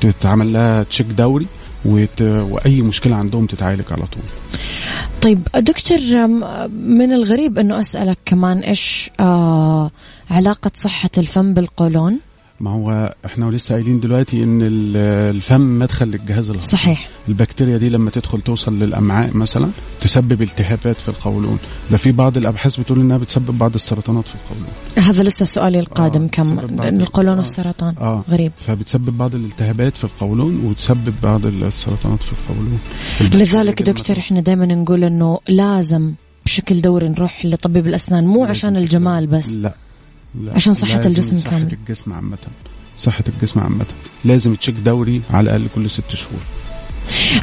تتعمل 0.00 0.52
لها 0.52 0.82
تشيك 0.82 1.06
دوري 1.06 1.46
وت... 1.84 2.22
وأي 2.22 2.82
مشكلة 2.82 3.16
عندهم 3.16 3.46
تتعالج 3.46 3.84
على 3.90 4.02
طول. 4.06 4.22
طيب 5.22 5.48
دكتور 5.56 5.98
من 6.68 7.12
الغريب 7.12 7.58
أنه 7.58 7.80
أسألك 7.80 8.18
كمان 8.24 8.58
إيش 8.58 9.10
آه 9.20 9.90
علاقة 10.30 10.70
صحة 10.74 11.10
الفم 11.18 11.54
بالقولون؟ 11.54 12.18
ما 12.60 12.70
هو 12.70 13.14
إحنا 13.26 13.44
لسه 13.44 13.74
قايلين 13.74 14.00
دلوقتي 14.00 14.42
إن 14.42 14.60
الفم 14.62 15.78
مدخل 15.78 16.06
للجهاز 16.06 16.44
الهضمي. 16.48 16.60
صحيح. 16.60 17.08
البكتيريا 17.28 17.76
دي 17.76 17.88
لما 17.88 18.10
تدخل 18.10 18.40
توصل 18.40 18.78
للأمعاء 18.78 19.36
مثلا 19.36 19.70
تسبب 20.00 20.42
التهابات 20.42 20.96
في 20.96 21.08
القولون. 21.08 21.58
ده 21.90 21.96
في 21.96 22.12
بعض 22.12 22.36
الأبحاث 22.36 22.80
بتقول 22.80 23.00
إنها 23.00 23.18
بتسبب 23.18 23.58
بعض 23.58 23.74
السرطانات 23.74 24.24
في 24.24 24.34
القولون. 24.34 24.68
هذا 24.96 25.22
لسه 25.22 25.44
سؤالي 25.44 25.80
القادم 25.80 26.24
آه 26.24 26.28
كم 26.28 26.58
القولون 26.80 27.34
آه. 27.34 27.38
والسرطان؟ 27.38 27.94
آه. 28.00 28.24
غريب. 28.30 28.52
فبتسبب 28.66 29.18
بعض 29.18 29.34
الالتهابات 29.34 29.96
في 29.96 30.04
القولون 30.04 30.64
وتسبب 30.64 31.14
بعض 31.22 31.46
السرطانات 31.46 32.22
في 32.22 32.32
القولون. 32.32 32.78
لذلك 33.20 33.82
دكتور 33.82 34.18
إحنا 34.18 34.40
دائما 34.40 34.66
نقول 34.66 35.04
إنه 35.04 35.38
لازم 35.48 36.12
بشكل 36.44 36.80
دوري 36.80 37.08
نروح 37.08 37.46
لطبيب 37.46 37.86
الأسنان 37.86 38.26
مو 38.26 38.44
عشان 38.44 38.76
الجمال 38.76 39.26
بس. 39.26 39.52
لا. 39.52 39.74
عشان 40.48 40.72
صحة 40.72 41.00
الجسم 41.06 41.38
صحة 41.38 41.50
كامل 41.50 41.68
صحة 41.68 41.76
الجسم 41.80 42.12
عامة. 42.12 42.38
صحة 42.98 43.24
الجسم 43.28 43.60
عامة. 43.60 43.86
لازم 44.24 44.54
تشيك 44.54 44.74
دوري 44.74 45.22
على 45.30 45.56
الأقل 45.56 45.68
كل 45.74 45.90
ست 45.90 46.14
شهور. 46.14 46.40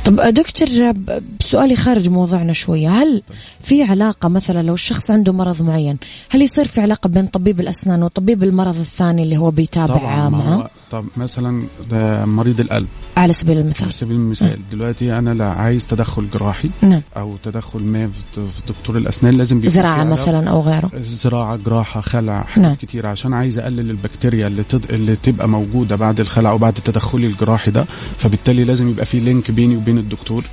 طب 0.06 0.16
دكتور 0.16 0.94
سؤالي 1.42 1.76
خارج 1.76 2.10
موضوعنا 2.10 2.54
شوية. 2.54 2.90
هل 2.90 3.24
في 3.62 3.84
علاقة 3.84 4.30
مثلا 4.30 4.62
لو 4.62 4.74
الشخص 4.74 5.12
عنده 5.12 5.34
مرض 5.34 5.62
معين 5.62 5.98
هل 6.30 6.42
يصير 6.42 6.66
في 6.66 6.82
علاقة 6.82 7.08
بين 7.08 7.28
طبيب 7.28 7.60
الأسنان 7.60 8.04
وطبيب 8.04 8.44
المرض 8.44 8.80
الثاني 8.80 9.24
اللي 9.24 9.38
هو 9.38 9.52
بيتابع 9.52 10.30
معه 10.30 10.70
طب 10.94 11.06
مثلا 11.18 11.64
ده 11.92 12.26
مريض 12.26 12.60
القلب. 12.60 12.88
على 13.18 13.34
سبيل 13.34 13.58
المثال. 13.58 13.84
على 13.84 13.92
سبيل 13.92 14.16
المثال. 14.16 14.60
م. 14.60 14.64
دلوقتي 14.72 15.18
أنا 15.18 15.34
لا 15.34 15.46
عايز 15.46 15.88
تدخل 15.88 16.30
جراحي 16.34 16.70
نعم. 16.82 17.02
أو 17.18 17.36
تدخل 17.44 17.84
ما 17.84 18.10
في 18.36 18.42
دكتور 18.68 18.98
الأسنان 18.98 19.34
لازم 19.34 19.68
زراعة 19.68 20.04
مثلا 20.04 20.50
أو 20.50 20.62
غيره. 20.62 20.92
زراعة 21.04 21.56
جراحة 21.56 22.02
خلع 22.02 22.44
حاجات 22.44 22.68
نعم. 22.68 22.74
كتير 22.76 23.08
عشان 23.08 23.34
عايز 23.34 23.60
أقلل 23.60 23.90
البكتيريا 23.90 24.48
اللي 24.48 24.64
تد... 24.64 24.86
اللي 24.90 25.16
تبقى 25.16 25.50
موجودة 25.50 25.96
بعد 25.96 26.20
الخلع 26.20 26.50
أو 26.50 26.58
بعد 26.58 26.78
التدخل 26.78 27.18
الجراحي 27.18 27.72
ده. 27.72 27.86
فبالتالي 28.18 28.64
لازم 28.64 28.90
يبقى 28.90 29.06
في 29.06 29.20
link 29.20 29.52
بيني 29.52 29.76
وبين 29.76 29.98
الدكتور 29.98 30.44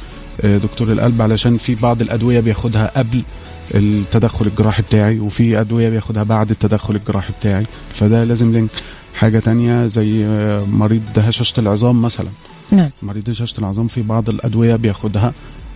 آه، 0.40 0.58
دكتور 0.58 0.92
القلب 0.92 1.22
علشان 1.22 1.56
في 1.56 1.74
بعض 1.74 2.00
الأدوية 2.00 2.40
بياخدها 2.40 2.92
قبل 2.96 3.22
التدخل 3.74 4.46
الجراحي 4.46 4.82
بتاعي 4.82 5.18
وفي 5.20 5.60
أدوية 5.60 5.88
بياخدها 5.88 6.22
بعد 6.22 6.50
التدخل 6.50 6.96
الجراحي 6.96 7.32
بتاعي. 7.40 7.64
فده 7.94 8.24
لازم 8.24 8.52
link. 8.52 8.70
حاجة 9.14 9.38
تانية 9.38 9.86
زي 9.86 10.24
آه، 10.24 10.64
مريض 10.64 11.02
هشاشه 11.16 11.60
العظام 11.60 12.02
مثلا. 12.02 12.28
نعم. 12.72 12.90
مريض 13.02 13.30
هشاشه 13.30 13.58
العظام 13.58 13.88
في 13.88 14.02
بعض 14.02 14.28
الأدوية 14.28 14.76
بياخدها 14.76 15.32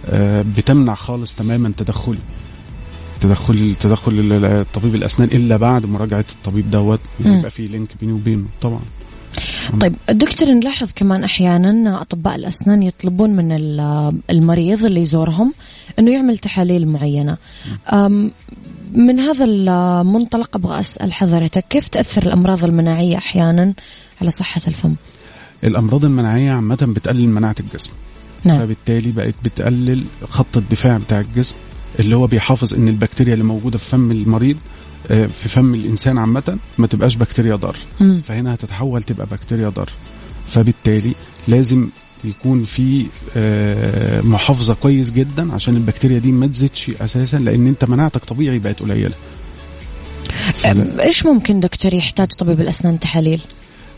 آه، 0.07 0.44
بتمنع 0.57 0.94
خالص 0.94 1.35
تماما 1.35 1.73
تدخلي 1.77 2.18
تدخل 3.20 3.75
تدخل 3.81 4.64
طبيب 4.75 4.94
الأسنان 4.94 5.29
إلا 5.33 5.57
بعد 5.57 5.87
مراجعة 5.87 6.25
الطبيب 6.33 6.70
دوت. 6.70 7.01
يبقى 7.20 7.51
في 7.51 7.66
link 7.66 7.88
بيني 8.01 8.12
وبينه 8.12 8.44
طبعا. 8.62 8.81
طيب 9.81 9.94
دكتور 10.11 10.49
نلاحظ 10.49 10.92
كمان 10.97 11.25
أحيانا 11.25 12.01
أطباء 12.03 12.35
الأسنان 12.35 12.83
يطلبون 12.83 13.31
من 13.31 13.53
المريض 14.31 14.85
اللي 14.85 15.01
يزورهم 15.01 15.53
إنه 15.99 16.11
يعمل 16.11 16.38
تحاليل 16.38 16.88
معينة. 16.88 17.37
من 18.94 19.20
هذا 19.20 19.44
المنطلق 19.44 20.57
أبغى 20.57 20.80
أسأل 20.80 21.12
حضرتك 21.12 21.64
كيف 21.70 21.88
تأثر 21.88 22.22
الأمراض 22.22 22.64
المناعية 22.64 23.16
أحيانا 23.16 23.74
على 24.20 24.30
صحة 24.30 24.61
الفم؟ 24.68 24.94
الأمراض 25.64 26.04
المناعية 26.04 26.50
عامة 26.50 26.78
بتقلل 26.96 27.28
مناعة 27.28 27.57
الجسم 27.61 27.90
نعم. 28.44 28.59
فبالتالي 28.59 29.12
بقت 29.12 29.35
بتقلل 29.44 30.04
خط 30.24 30.57
الدفاع 30.57 30.98
بتاع 30.98 31.20
الجسم 31.20 31.54
اللي 32.00 32.16
هو 32.16 32.26
بيحافظ 32.26 32.74
إن 32.74 32.88
البكتيريا 32.88 33.33
اللي 33.35 33.44
موجودة 33.44 33.78
في 33.78 33.85
فم 33.85 34.11
المريض 34.11 34.57
آه، 35.11 35.26
في 35.26 35.48
فم 35.48 35.74
الإنسان 35.74 36.18
عامة 36.18 36.59
ما 36.78 36.87
تبقاش 36.87 37.16
بكتيريا 37.16 37.57
ضار 37.57 37.76
فهنا 38.24 38.54
هتتحول 38.54 39.02
تبقى 39.02 39.26
بكتيريا 39.26 39.68
ضار 39.68 39.90
فبالتالي 40.48 41.14
لازم 41.48 41.88
يكون 42.25 42.65
في 42.65 43.07
آه، 43.37 44.21
محافظة 44.21 44.75
كويس 44.75 45.11
جدا 45.11 45.55
عشان 45.55 45.77
البكتيريا 45.77 46.19
دي 46.19 46.33
ما 46.33 46.47
تزيدش 46.47 46.91
أساسا 47.01 47.37
لأن 47.37 47.67
أنت 47.67 47.85
مناعتك 47.85 48.25
طبيعي 48.25 48.59
بقت 48.59 48.81
قليلة. 48.81 49.15
إيش 51.01 51.27
ممكن 51.27 51.61
دكتور 51.61 51.95
يحتاج 51.95 52.29
طبيب 52.29 52.61
الأسنان 52.61 53.01
تحاليل؟ 53.01 53.41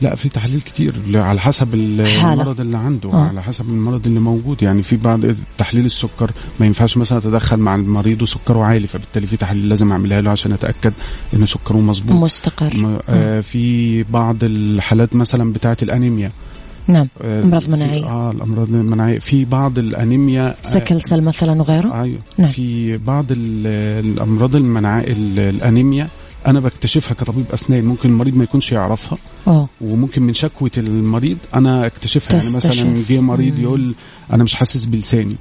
لا 0.01 0.15
في 0.15 0.29
تحاليل 0.29 0.61
كتير 0.61 0.95
على 1.15 1.41
حسب 1.41 1.75
المرض 1.75 2.61
اللي 2.61 2.77
عنده 2.77 3.13
آه. 3.13 3.29
على 3.29 3.43
حسب 3.43 3.69
المرض 3.69 4.07
اللي 4.07 4.21
موجود. 4.21 4.63
يعني 4.63 4.83
في 4.83 4.97
بعض 4.97 5.21
تحليل 5.59 5.85
السكر 5.85 6.31
ما 6.61 6.67
ينفعش 6.67 6.97
مثلا 6.97 7.19
أتدخل 7.19 7.57
مع 7.57 7.75
المريض 7.75 8.23
وسكره 8.23 8.65
عالي 8.65 8.87
فبالتالي 8.87 9.27
في 9.27 9.37
تحاليل 9.37 9.69
لازم 9.69 9.93
أعملها 9.93 10.21
له 10.21 10.31
عشان 10.31 10.53
أتأكد 10.53 10.93
إن 11.35 11.47
سكره 11.47 11.77
مظبوط. 11.77 12.13
مستقر. 12.13 13.01
آه 13.09 13.41
في 13.41 14.03
بعض 14.03 14.37
الحالات 14.43 15.17
مثلا 15.17 15.53
بتاعة 15.53 15.77
الأنيميا. 15.83 16.31
نعم 16.89 17.09
آه، 17.23 17.43
أمراض 17.43 17.71
مناعية. 17.71 18.05
آه 18.05 18.31
الأمراض 18.31 18.69
المناعية. 18.69 19.19
في 19.19 19.45
بعض 19.45 19.79
الأنيميا 19.79 20.55
سكل 20.63 21.01
سل 21.03 21.21
مثلا 21.21 21.61
وغيره؟ 21.61 22.03
أيوه. 22.03 22.19
نعم. 22.39 22.51
في 22.51 22.97
بعض 22.97 23.25
الأمراض 23.31 24.57
المناعية 24.57 25.13
الأنيميا 25.39 26.09
أنا 26.47 26.61
بكتشفها 26.61 27.15
كطبيب 27.15 27.45
أسنان. 27.55 27.85
ممكن 27.85 28.09
المريض 28.09 28.37
ما 28.37 28.45
يكونش 28.45 28.73
يعرفها. 28.73 29.19
أوه. 29.49 29.69
وممكن 29.81 30.23
من 30.23 30.35
شكوى 30.35 30.71
المريض 30.77 31.37
أنا 31.55 31.87
أكتشفها. 31.87 32.41
يعني 32.41 32.57
مثلا 32.57 33.03
جه 33.09 33.21
مريض 33.21 33.59
يقول 33.59 33.95
أنا 34.33 34.45
مش 34.45 34.55
حاسس 34.55 34.85
بلساني. 34.85 35.37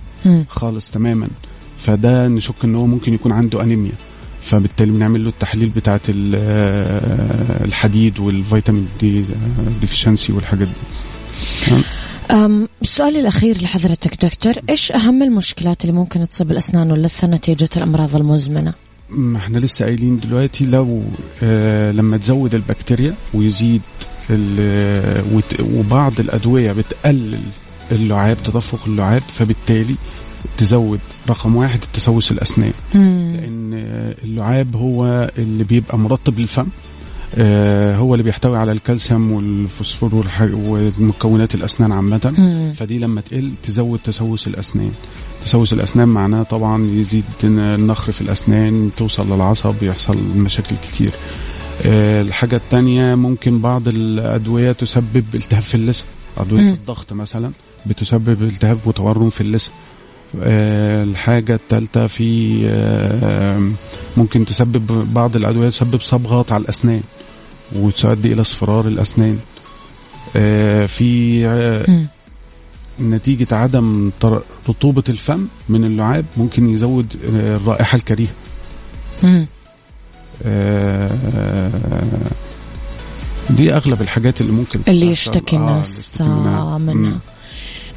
خالص 0.50 0.92
تماما. 0.92 1.28
فده 1.80 2.28
نشك 2.28 2.56
إن 2.64 2.76
هو 2.76 2.86
ممكن 2.88 3.14
يكون 3.14 3.32
عنده 3.32 3.62
أنيميا. 3.62 3.92
فبالتالي 4.42 4.92
بنعمل 4.92 5.24
له 5.24 5.30
التحليل 5.30 5.70
بتاعة 5.70 6.02
آه، 6.36 7.66
الحديد 7.66 8.20
وال 8.20 8.35
vitamin 8.35 8.88
D 9.00 9.24
deficiency 9.82 10.34
والحاجات 10.34 10.68
دي. 10.68 10.74
السؤال 12.82 13.18
الأخير 13.18 13.62
لحضرتك 13.62 14.26
دكتور 14.26 14.54
إيش 14.70 14.92
أهم 14.92 15.24
المشكلات 15.24 15.82
اللي 15.82 15.94
ممكن 15.96 16.28
تصيب 16.28 16.52
الأسنان 16.52 16.92
واللثة 16.92 17.28
نتيجة 17.28 17.70
الأمراض 17.78 18.16
المزمنة؟ 18.16 18.74
ما 19.10 19.38
إحنا 19.38 19.58
لسه 19.58 19.86
قايلين 19.86 20.20
دلوقتي 20.20 20.66
لو 20.66 21.04
آه 21.44 21.92
لما 21.92 22.18
تزود 22.18 22.56
البكتيريا 22.56 23.14
ويزيد 23.34 23.82
وبعض 25.74 26.20
الأدوية 26.20 26.72
بتقلل 26.72 27.40
اللعاب 27.92 28.38
تدفق 28.46 28.80
اللعاب 28.88 29.22
فبالتالي 29.22 29.96
تزود 30.58 31.00
رقم 31.30 31.56
واحد 31.56 31.80
التسوس 31.84 32.32
الأسنان 32.32 32.74
مم. 32.96 33.34
لأن 33.36 33.74
اللعاب 34.24 34.76
هو 34.76 35.32
اللي 35.38 35.64
بيبقى 35.64 35.98
مرطب 35.98 36.40
للفم 36.40 36.62
آه 36.62 36.68
هو 37.96 38.14
اللي 38.14 38.24
بيحتوي 38.24 38.58
على 38.58 38.72
الكالسيوم 38.72 39.32
والفوسفور 39.32 40.26
ومكونات 40.42 41.56
الأسنان 41.56 41.92
عامة. 41.92 42.34
فدي 42.78 43.00
لما 43.00 43.22
تقل 43.22 43.52
تزود 43.64 44.00
تسوس 44.04 44.48
الأسنان. 44.48 44.92
تسوس 45.46 45.74
الأسنان 45.74 46.08
معناه 46.08 46.44
طبعا 46.44 46.86
يزيد 46.86 47.24
النخر 47.44 48.12
في 48.12 48.22
الأسنان 48.22 48.92
توصل 48.98 49.34
للعصب 49.34 49.76
يحصل 49.82 50.18
مشاكل 50.36 50.76
كتير. 50.84 51.12
آه، 51.86 52.22
الحاجة 52.22 52.56
الثانية 52.56 53.16
ممكن 53.16 53.60
بعض 53.60 53.88
الأدوية 53.88 54.72
تسبب 54.72 55.26
التهاب 55.36 55.62
في 55.64 55.76
اللثة. 55.76 56.04
أدوية 56.38 56.62
م. 56.62 56.70
الضغط 56.70 57.14
مثلا 57.14 57.52
بتسبب 57.86 58.44
التهاب 58.44 58.78
وتورم 58.86 59.30
في 59.30 59.42
اللثة. 59.42 59.70
آه، 59.72 59.95
الحاجة 60.44 61.56
الثالثة 61.56 62.08
في 62.08 62.62
آه، 62.70 63.70
ممكن 64.18 64.46
تسبب 64.46 65.14
بعض 65.14 65.36
الأدوية 65.36 65.70
تسبب 65.70 66.02
صبغات 66.02 66.52
على 66.52 66.64
الأسنان 66.64 67.02
وتؤدي 67.76 68.34
إلى 68.34 68.42
اصفرار 68.42 68.88
الأسنان. 68.88 69.40
آه، 70.36 70.86
في 70.86 71.46
نتيجة 73.02 73.56
عدم 73.56 74.12
رطوبة 74.70 75.04
الفم 75.10 75.48
من 75.70 75.86
اللعاب 75.86 76.26
ممكن 76.38 76.70
يزود 76.70 77.16
الرائحة 77.34 77.96
الكريهة. 77.96 78.34
دي 83.50 83.74
أغلب 83.74 84.02
الحاجات 84.02 84.42
اللي 84.42 84.52
ممكن 84.52 84.80
اللي 84.88 85.12
يشتكي 85.12 85.56
الناس. 85.56 86.22
منها 86.22 87.20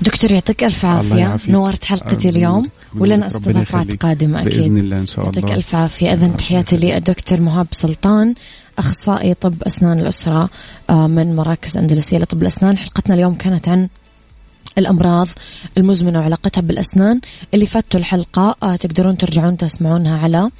دكتور 0.03 0.33
يعطيك 0.33 0.65
ألف 0.65 0.85
عافية. 0.85 1.39
نورت 1.49 1.85
حلقتي 1.85 2.29
اليوم. 2.29 2.69
ولنا 2.99 3.27
استضافات 3.27 3.93
قادمه 4.03 4.43
أكيد. 4.43 4.55
بإذن 4.55 4.77
الله 4.77 4.99
إن 4.99 5.07
شاء 5.07 5.21
الله. 5.21 5.39
يعطيك 5.39 5.57
ألف 5.57 5.75
عافية. 5.75 6.13
اذا 6.15 6.29
تحياتي 6.29 6.77
للدكتور 6.77 7.41
مهاب 7.41 7.67
سلطان 7.73 8.35
أخصائي 8.79 9.35
طب 9.35 9.63
أسنان 9.63 10.01
الأسرة 10.01 10.51
آه، 10.91 11.07
من 11.07 11.37
مراكز 11.37 11.77
أندلسية 11.77 12.19
لطب 12.19 12.43
الأسنان. 12.43 12.79
حلقتنا 12.79 13.15
اليوم 13.15 13.35
كانت 13.35 13.69
عن 13.69 13.89
الأمراض 14.79 15.29
المزمنة 15.79 16.19
وعلاقتها 16.19 16.61
بالأسنان 16.61 17.21
اللي 17.55 17.67
فاتوا 17.67 18.01
الحلقة 18.01 18.57
آه 18.63 18.77
تقدرون 18.77 19.17
ترجعون 19.17 19.57
تسمعونها 19.57 20.19
على 20.19 20.51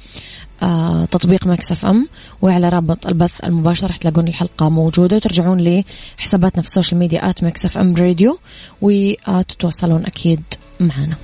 آه 0.63 1.05
تطبيق 1.05 1.47
ميكس 1.47 1.72
أف 1.72 1.85
أم 1.85 2.07
وعلى 2.41 2.69
رابط 2.69 3.07
البث 3.07 3.43
المباشر 3.43 3.87
رح 3.89 3.97
تلاقون 3.97 4.27
الحلقة 4.27 4.69
موجودة 4.69 5.15
وترجعون 5.15 5.83
لحساباتنا 6.17 6.61
في 6.61 6.67
ال 6.67 6.72
social 6.72 6.99
media 6.99 7.29
at 7.29 7.43
ميكس 7.43 7.66
أف 7.66 7.77
أم 7.77 7.95
راديو 7.95 8.39
وتتواصلون 8.81 10.05
أكيد 10.05 10.41
معنا. 10.79 11.15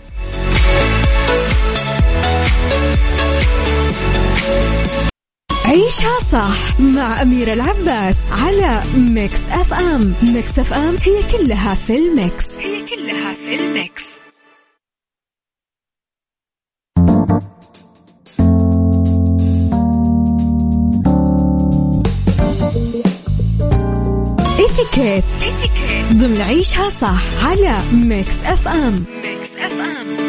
عيشها 5.66 6.20
صح 6.32 6.80
مع 6.80 7.22
أميرة 7.22 7.54
العباس 7.54 8.18
على 8.32 8.84
ميكس 8.98 9.40
أف 9.52 9.74
أم. 9.74 10.14
ميكس 10.24 10.60
أف 10.60 10.74
أم 10.74 10.96
هي 11.04 11.24
كلها 11.32 11.76
في 11.76 11.98
ال 11.98 12.07
mix. 12.07 12.46
هي 12.60 12.86
كلها 12.86 13.34
في 13.34 13.56
ال 13.56 13.65
mix. 13.65 14.04
إتيكيت. 24.60 25.24
ضمن 26.14 26.42
عيشها 26.42 26.90
صح 26.90 27.46
على 27.46 27.80
ميكس 27.94 28.42
أف 28.46 28.68
أم. 28.68 29.06
ميكس 29.24 29.56
أف 29.56 29.72
أم. 29.72 30.25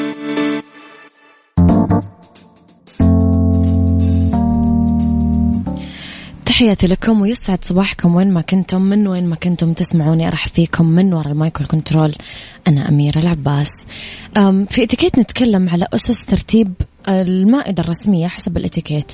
تحياتي 6.56 6.86
لكم 6.86 7.20
ويسعد 7.20 7.64
صباحكم 7.64 8.14
وين 8.14 8.30
ما 8.30 8.40
كنتم 8.40 8.82
من 8.82 9.08
وين 9.08 9.26
ما 9.26 9.36
كنتم 9.36 9.72
تسمعوني 9.72 10.28
ارحب 10.28 10.50
فيكم 10.50 10.86
من 10.86 11.14
وراء 11.14 11.32
ال 11.32 11.38
micro 11.38 11.66
control 11.66 12.14
أنا 12.68 12.88
أميرة 12.88 13.18
العباس. 13.18 13.86
في 14.70 14.82
إتيكيت 14.82 15.18
نتكلم 15.18 15.68
على 15.68 15.86
أسس 15.94 16.24
ترتيب 16.24 16.72
المائدة 17.08 17.82
الرسمية 17.82 18.26
حسب 18.26 18.56
الاتيكيت. 18.56 19.12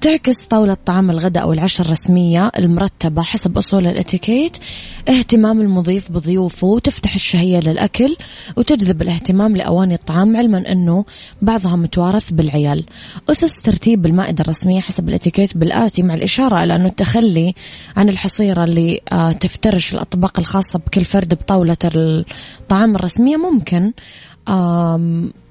تعكس 0.00 0.44
طاولة 0.44 0.76
طعام 0.86 1.10
الغداء 1.10 1.42
أو 1.42 1.52
العشاء 1.52 1.86
الرسمية 1.86 2.52
المرتبة 2.58 3.22
حسب 3.22 3.58
أصول 3.58 3.86
الاتيكيت. 3.86 4.56
اهتمام 5.08 5.60
المضيف 5.60 6.12
بضيوفه 6.12 6.66
وتفتح 6.66 7.14
الشهية 7.14 7.60
للأكل 7.60 8.16
وتجذب 8.56 9.02
الاهتمام 9.02 9.56
لأواني 9.56 9.94
الطعام 9.94 10.36
علما 10.36 10.72
أنه 10.72 11.04
بعضها 11.42 11.76
متوارث 11.76 12.30
بالعيال. 12.30 12.84
أسس 13.30 13.62
ترتيب 13.62 14.06
المائدة 14.06 14.44
الرسمية 14.44 14.80
حسب 14.80 15.08
الاتيكيت 15.08 15.56
بالآتي 15.56 16.02
مع 16.02 16.14
الإشارة 16.14 16.64
إلى 16.64 16.76
أنه 16.76 16.86
التخلي 16.86 17.54
عن 17.96 18.08
الحصيرة 18.08 18.64
اللي 18.64 19.00
آه، 19.12 19.32
تفترش 19.32 19.94
الأطباق 19.94 20.38
الخاصة 20.38 20.78
بكل 20.78 21.04
فرد 21.04 21.34
بطاولة 21.34 21.76
الطعام 21.84 22.96
الرسمية 22.96 23.36
ممكن. 23.36 23.92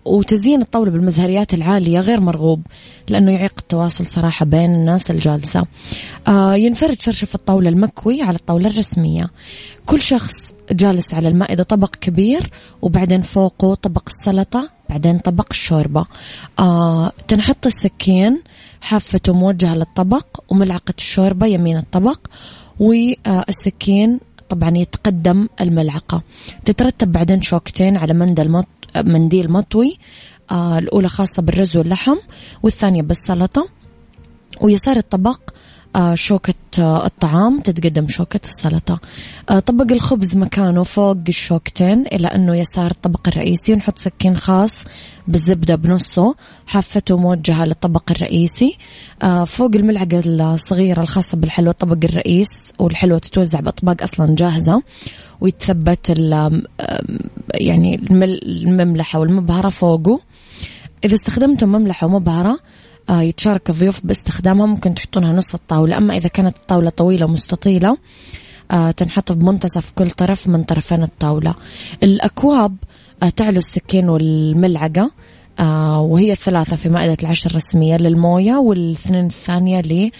وتزيين 0.05 0.61
الطاولة 0.61 0.91
بالمزهريات 0.91 1.53
العالية 1.53 1.99
غير 1.99 2.19
مرغوب 2.19 2.61
لأنه 3.09 3.31
يعيق 3.31 3.53
التواصل 3.57 4.05
صراحة 4.05 4.45
بين 4.45 4.75
الناس 4.75 5.11
الجالسة. 5.11 5.65
آه 6.27 6.55
ينفرد 6.55 7.01
شرشف 7.01 7.35
الطاولة 7.35 7.69
المكوي 7.69 8.21
على 8.21 8.35
الطاولة 8.35 8.69
الرسمية. 8.69 9.29
كل 9.85 10.01
شخص 10.01 10.33
جالس 10.71 11.13
على 11.13 11.27
المائدة 11.27 11.63
طبق 11.63 11.95
كبير 11.95 12.49
وبعدين 12.81 13.21
فوقه 13.21 13.75
طبق 13.75 14.03
السلطة 14.07 14.69
بعدين 14.89 15.19
طبق 15.19 15.47
الشوربة. 15.51 16.05
آه 16.59 17.11
تنحط 17.27 17.65
السكين 17.65 18.41
حافته 18.81 19.33
موجهة 19.33 19.73
للطبق 19.75 20.25
وملعقة 20.49 20.93
الشوربة 20.97 21.47
يمين 21.47 21.77
الطبق 21.77 22.19
والسكين 22.79 24.19
طبعا 24.51 24.77
يتقدم 24.77 25.47
الملعقة. 25.61 26.23
تترتب 26.65 27.11
بعدين 27.11 27.41
شوكتين 27.41 27.97
على 27.97 28.13
مندل 28.13 28.63
منديل 28.95 29.51
مطوي 29.51 29.97
آه 30.51 30.79
الأولى 30.79 31.09
خاصة 31.09 31.41
بالرز 31.41 31.77
واللحم 31.77 32.17
والثانية 32.63 33.01
بالسلطة. 33.01 33.67
ويسار 34.61 34.97
الطبق 34.97 35.39
شوكة 36.13 36.54
آه 36.80 37.06
الطعام 37.06 37.60
تتقدم 37.60 38.08
شوكة 38.08 38.39
السلطة. 38.45 38.99
آه 39.49 39.60
طبق 39.60 39.91
الخبز 39.91 40.38
مكانه 40.38 40.84
فوق 40.84 41.17
الشوكتين 41.27 42.06
إلى 42.08 42.27
أنه 42.27 42.56
يسار 42.56 42.91
الطبق 42.91 43.27
الرئيسي 43.27 43.73
ونحط 43.73 43.97
سكين 43.97 44.38
خاص 44.38 44.71
بالزبدة 45.27 45.75
بنصه 45.75 46.36
حافته 46.67 47.17
موجهة 47.17 47.65
للطبق 47.65 48.12
الرئيسي. 48.12 48.77
آه 49.23 49.45
فوق 49.45 49.71
الملعقة 49.75 50.21
الصغيرة 50.25 51.01
الخاصة 51.01 51.38
بالحلوى 51.38 51.73
طبق 51.73 51.97
الرئيس 52.04 52.73
والحلوى 52.80 53.19
تتوزع 53.19 53.60
بأطباق 53.60 54.04
أصلا 54.04 54.36
جاهزة 54.36 54.84
ويتثبت 55.41 56.10
يعني 57.54 57.95
المملحة 58.45 59.19
والمبهرة 59.19 59.69
فوقه. 59.69 60.19
إذا 61.06 61.13
استخدمتم 61.13 61.69
مملحة 61.69 62.08
ومبهرة 62.08 62.51
آه، 62.51 62.60
يتشارك 63.09 63.69
الضيوف 63.69 64.01
باستخدامها. 64.03 64.65
ممكن 64.65 64.93
تحطونها 64.95 65.33
نص 65.33 65.53
الطاولة. 65.53 65.97
أما 65.97 66.17
إذا 66.17 66.27
كانت 66.27 66.57
الطاولة 66.57 66.89
طويلة 66.89 67.25
ومستطيلة 67.25 67.97
آه، 68.71 68.91
تنحط 68.91 69.31
بمنتصف 69.31 69.91
كل 69.95 70.09
طرف 70.09 70.47
من 70.47 70.63
طرفين 70.63 71.03
الطاولة. 71.03 71.55
الأكواب 72.03 72.75
آه، 73.23 73.29
تعلو 73.29 73.57
السكين 73.57 74.09
والملعقة 74.09 75.11
وهي 75.99 76.31
الثلاثة 76.31 76.75
في 76.75 76.89
مائدة 76.89 77.17
العشاء 77.23 77.51
الرسمية 77.51 77.97
للموية 77.97 78.55
والاثنين 78.55 79.25
الثانية 79.25 80.11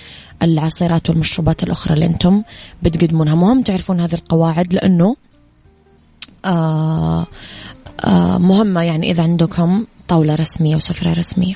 للعصيرات 0.42 1.10
والمشروبات 1.10 1.64
الأخرى 1.64 1.94
اللي 1.94 2.06
أنتم 2.06 2.44
بتقدمونها. 2.84 3.36
مهم 3.36 3.62
تعرفون 3.62 4.00
هذه 4.00 4.14
القواعد 4.14 4.74
لأنه 4.74 5.16
مهمة 8.40 8.82
يعني 8.82 9.12
إذا 9.12 9.24
عندكم 9.24 9.86
طاولة 10.08 10.36
رسمية 10.36 10.76
وسفرة 10.76 11.14
رسمية. 11.14 11.56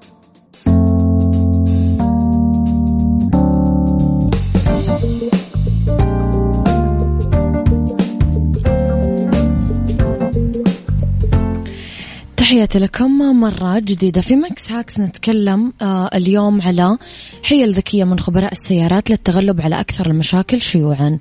تحياتي 12.51 12.79
لكم 12.79 13.39
مرة 13.39 13.79
جديدة 13.79 14.21
في 14.21 14.35
ميكس 14.35 14.71
hacks. 14.71 14.99
نتكلم 14.99 15.73
آه 15.81 16.09
اليوم 16.13 16.61
على 16.61 16.97
حيل 17.43 17.73
ذكية 17.73 18.03
من 18.03 18.19
خبراء 18.19 18.51
السيارات 18.51 19.09
للتغلب 19.09 19.61
على 19.61 19.79
أكثر 19.79 20.09
المشاكل 20.09 20.61
شيوعا. 20.61 21.19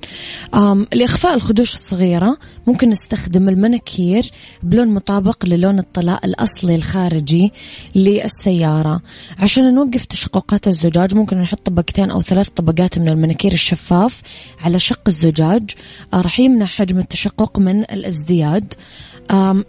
لإخفاء 0.93 1.35
الخدوش 1.35 1.75
الصغيرة 1.75 2.39
ممكن 2.67 2.91
نستخدم 2.91 3.49
المناكير 3.49 4.31
بلون 4.63 4.89
مطابق 4.89 5.47
للون 5.47 5.79
الطلاء 5.79 6.27
الأصلي 6.27 6.75
الخارجي 6.75 7.53
للسيارة. 7.95 9.01
عشان 9.39 9.75
نوقف 9.75 10.05
تشققات 10.05 10.69
الزجاج 10.69 11.15
ممكن 11.15 11.37
نحط 11.37 11.67
طبقتين 11.67 12.11
أو 12.11 12.23
ثلاث 12.23 12.49
طبقات 12.49 12.99
من 12.99 13.09
المناكير 13.09 13.53
الشفاف 13.53 14.23
على 14.61 14.79
شق 14.79 15.03
الزجاج. 15.07 15.71
آه 16.15 16.21
راح 16.21 16.41
يمنع 16.41 16.67
حجم 16.67 16.99
التشقق 16.99 17.59
من 17.59 17.81
الازدياد. 17.81 18.75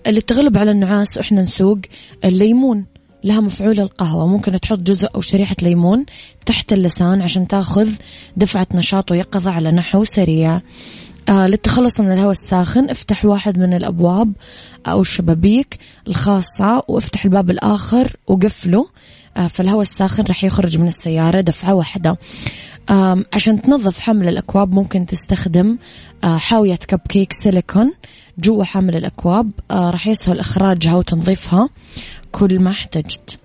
للتغلب 0.08 0.58
على 0.58 0.72
النعاس 0.72 1.18
وإحنا 1.18 1.42
نسوق 1.42 1.80
الليمون 2.26 2.86
لها 3.24 3.40
مفعول 3.40 3.80
القهوة. 3.80 4.28
ممكن 4.28 4.60
تحط 4.60 4.80
جزء 4.80 5.08
أو 5.16 5.22
شريحة 5.22 5.56
ليمون 5.62 6.06
تحت 6.46 6.74
اللسان 6.74 7.22
عشان 7.22 7.48
تاخذ 7.48 7.90
دفعة 8.38 8.68
نشاط 8.74 9.12
ويقظة 9.12 9.52
على 9.52 9.72
نحو 9.72 10.04
سريع. 10.04 10.62
آه 11.30 11.48
للتخلص 11.48 12.00
من 12.00 12.12
الهواء 12.12 12.32
الساخن 12.32 12.90
افتح 12.90 13.26
واحد 13.26 13.58
من 13.58 13.74
الأبواب 13.74 14.34
أو 14.88 15.02
الشبابيك 15.02 15.80
الخاصة 16.08 16.84
وافتح 16.88 17.26
الباب 17.26 17.52
الآخر 17.52 18.16
وقفله. 18.28 18.88
آه 19.38 19.48
فالهواء 19.48 19.82
الساخن 19.82 20.24
راح 20.24 20.44
يخرج 20.44 20.78
من 20.78 20.88
السيارة 20.88 21.42
دفعة 21.42 21.74
واحدة. 21.74 22.18
عشان 23.34 23.62
تنظف 23.62 24.00
حمل 24.00 24.28
الأكواب 24.28 24.74
ممكن 24.74 25.06
تستخدم 25.06 25.78
حاوية 26.24 26.76
كب 26.76 27.00
كيك 27.10 27.34
سيليكون 27.34 27.94
جوا 28.38 28.64
حامل 28.64 28.96
الأكواب. 28.96 29.52
راح 29.72 30.08
يسهل 30.08 30.40
إخراجها 30.40 30.96
وتنظيفها. 30.96 31.70
كل 32.32 32.60
ما 32.60 32.72
احتجت. 32.72 33.40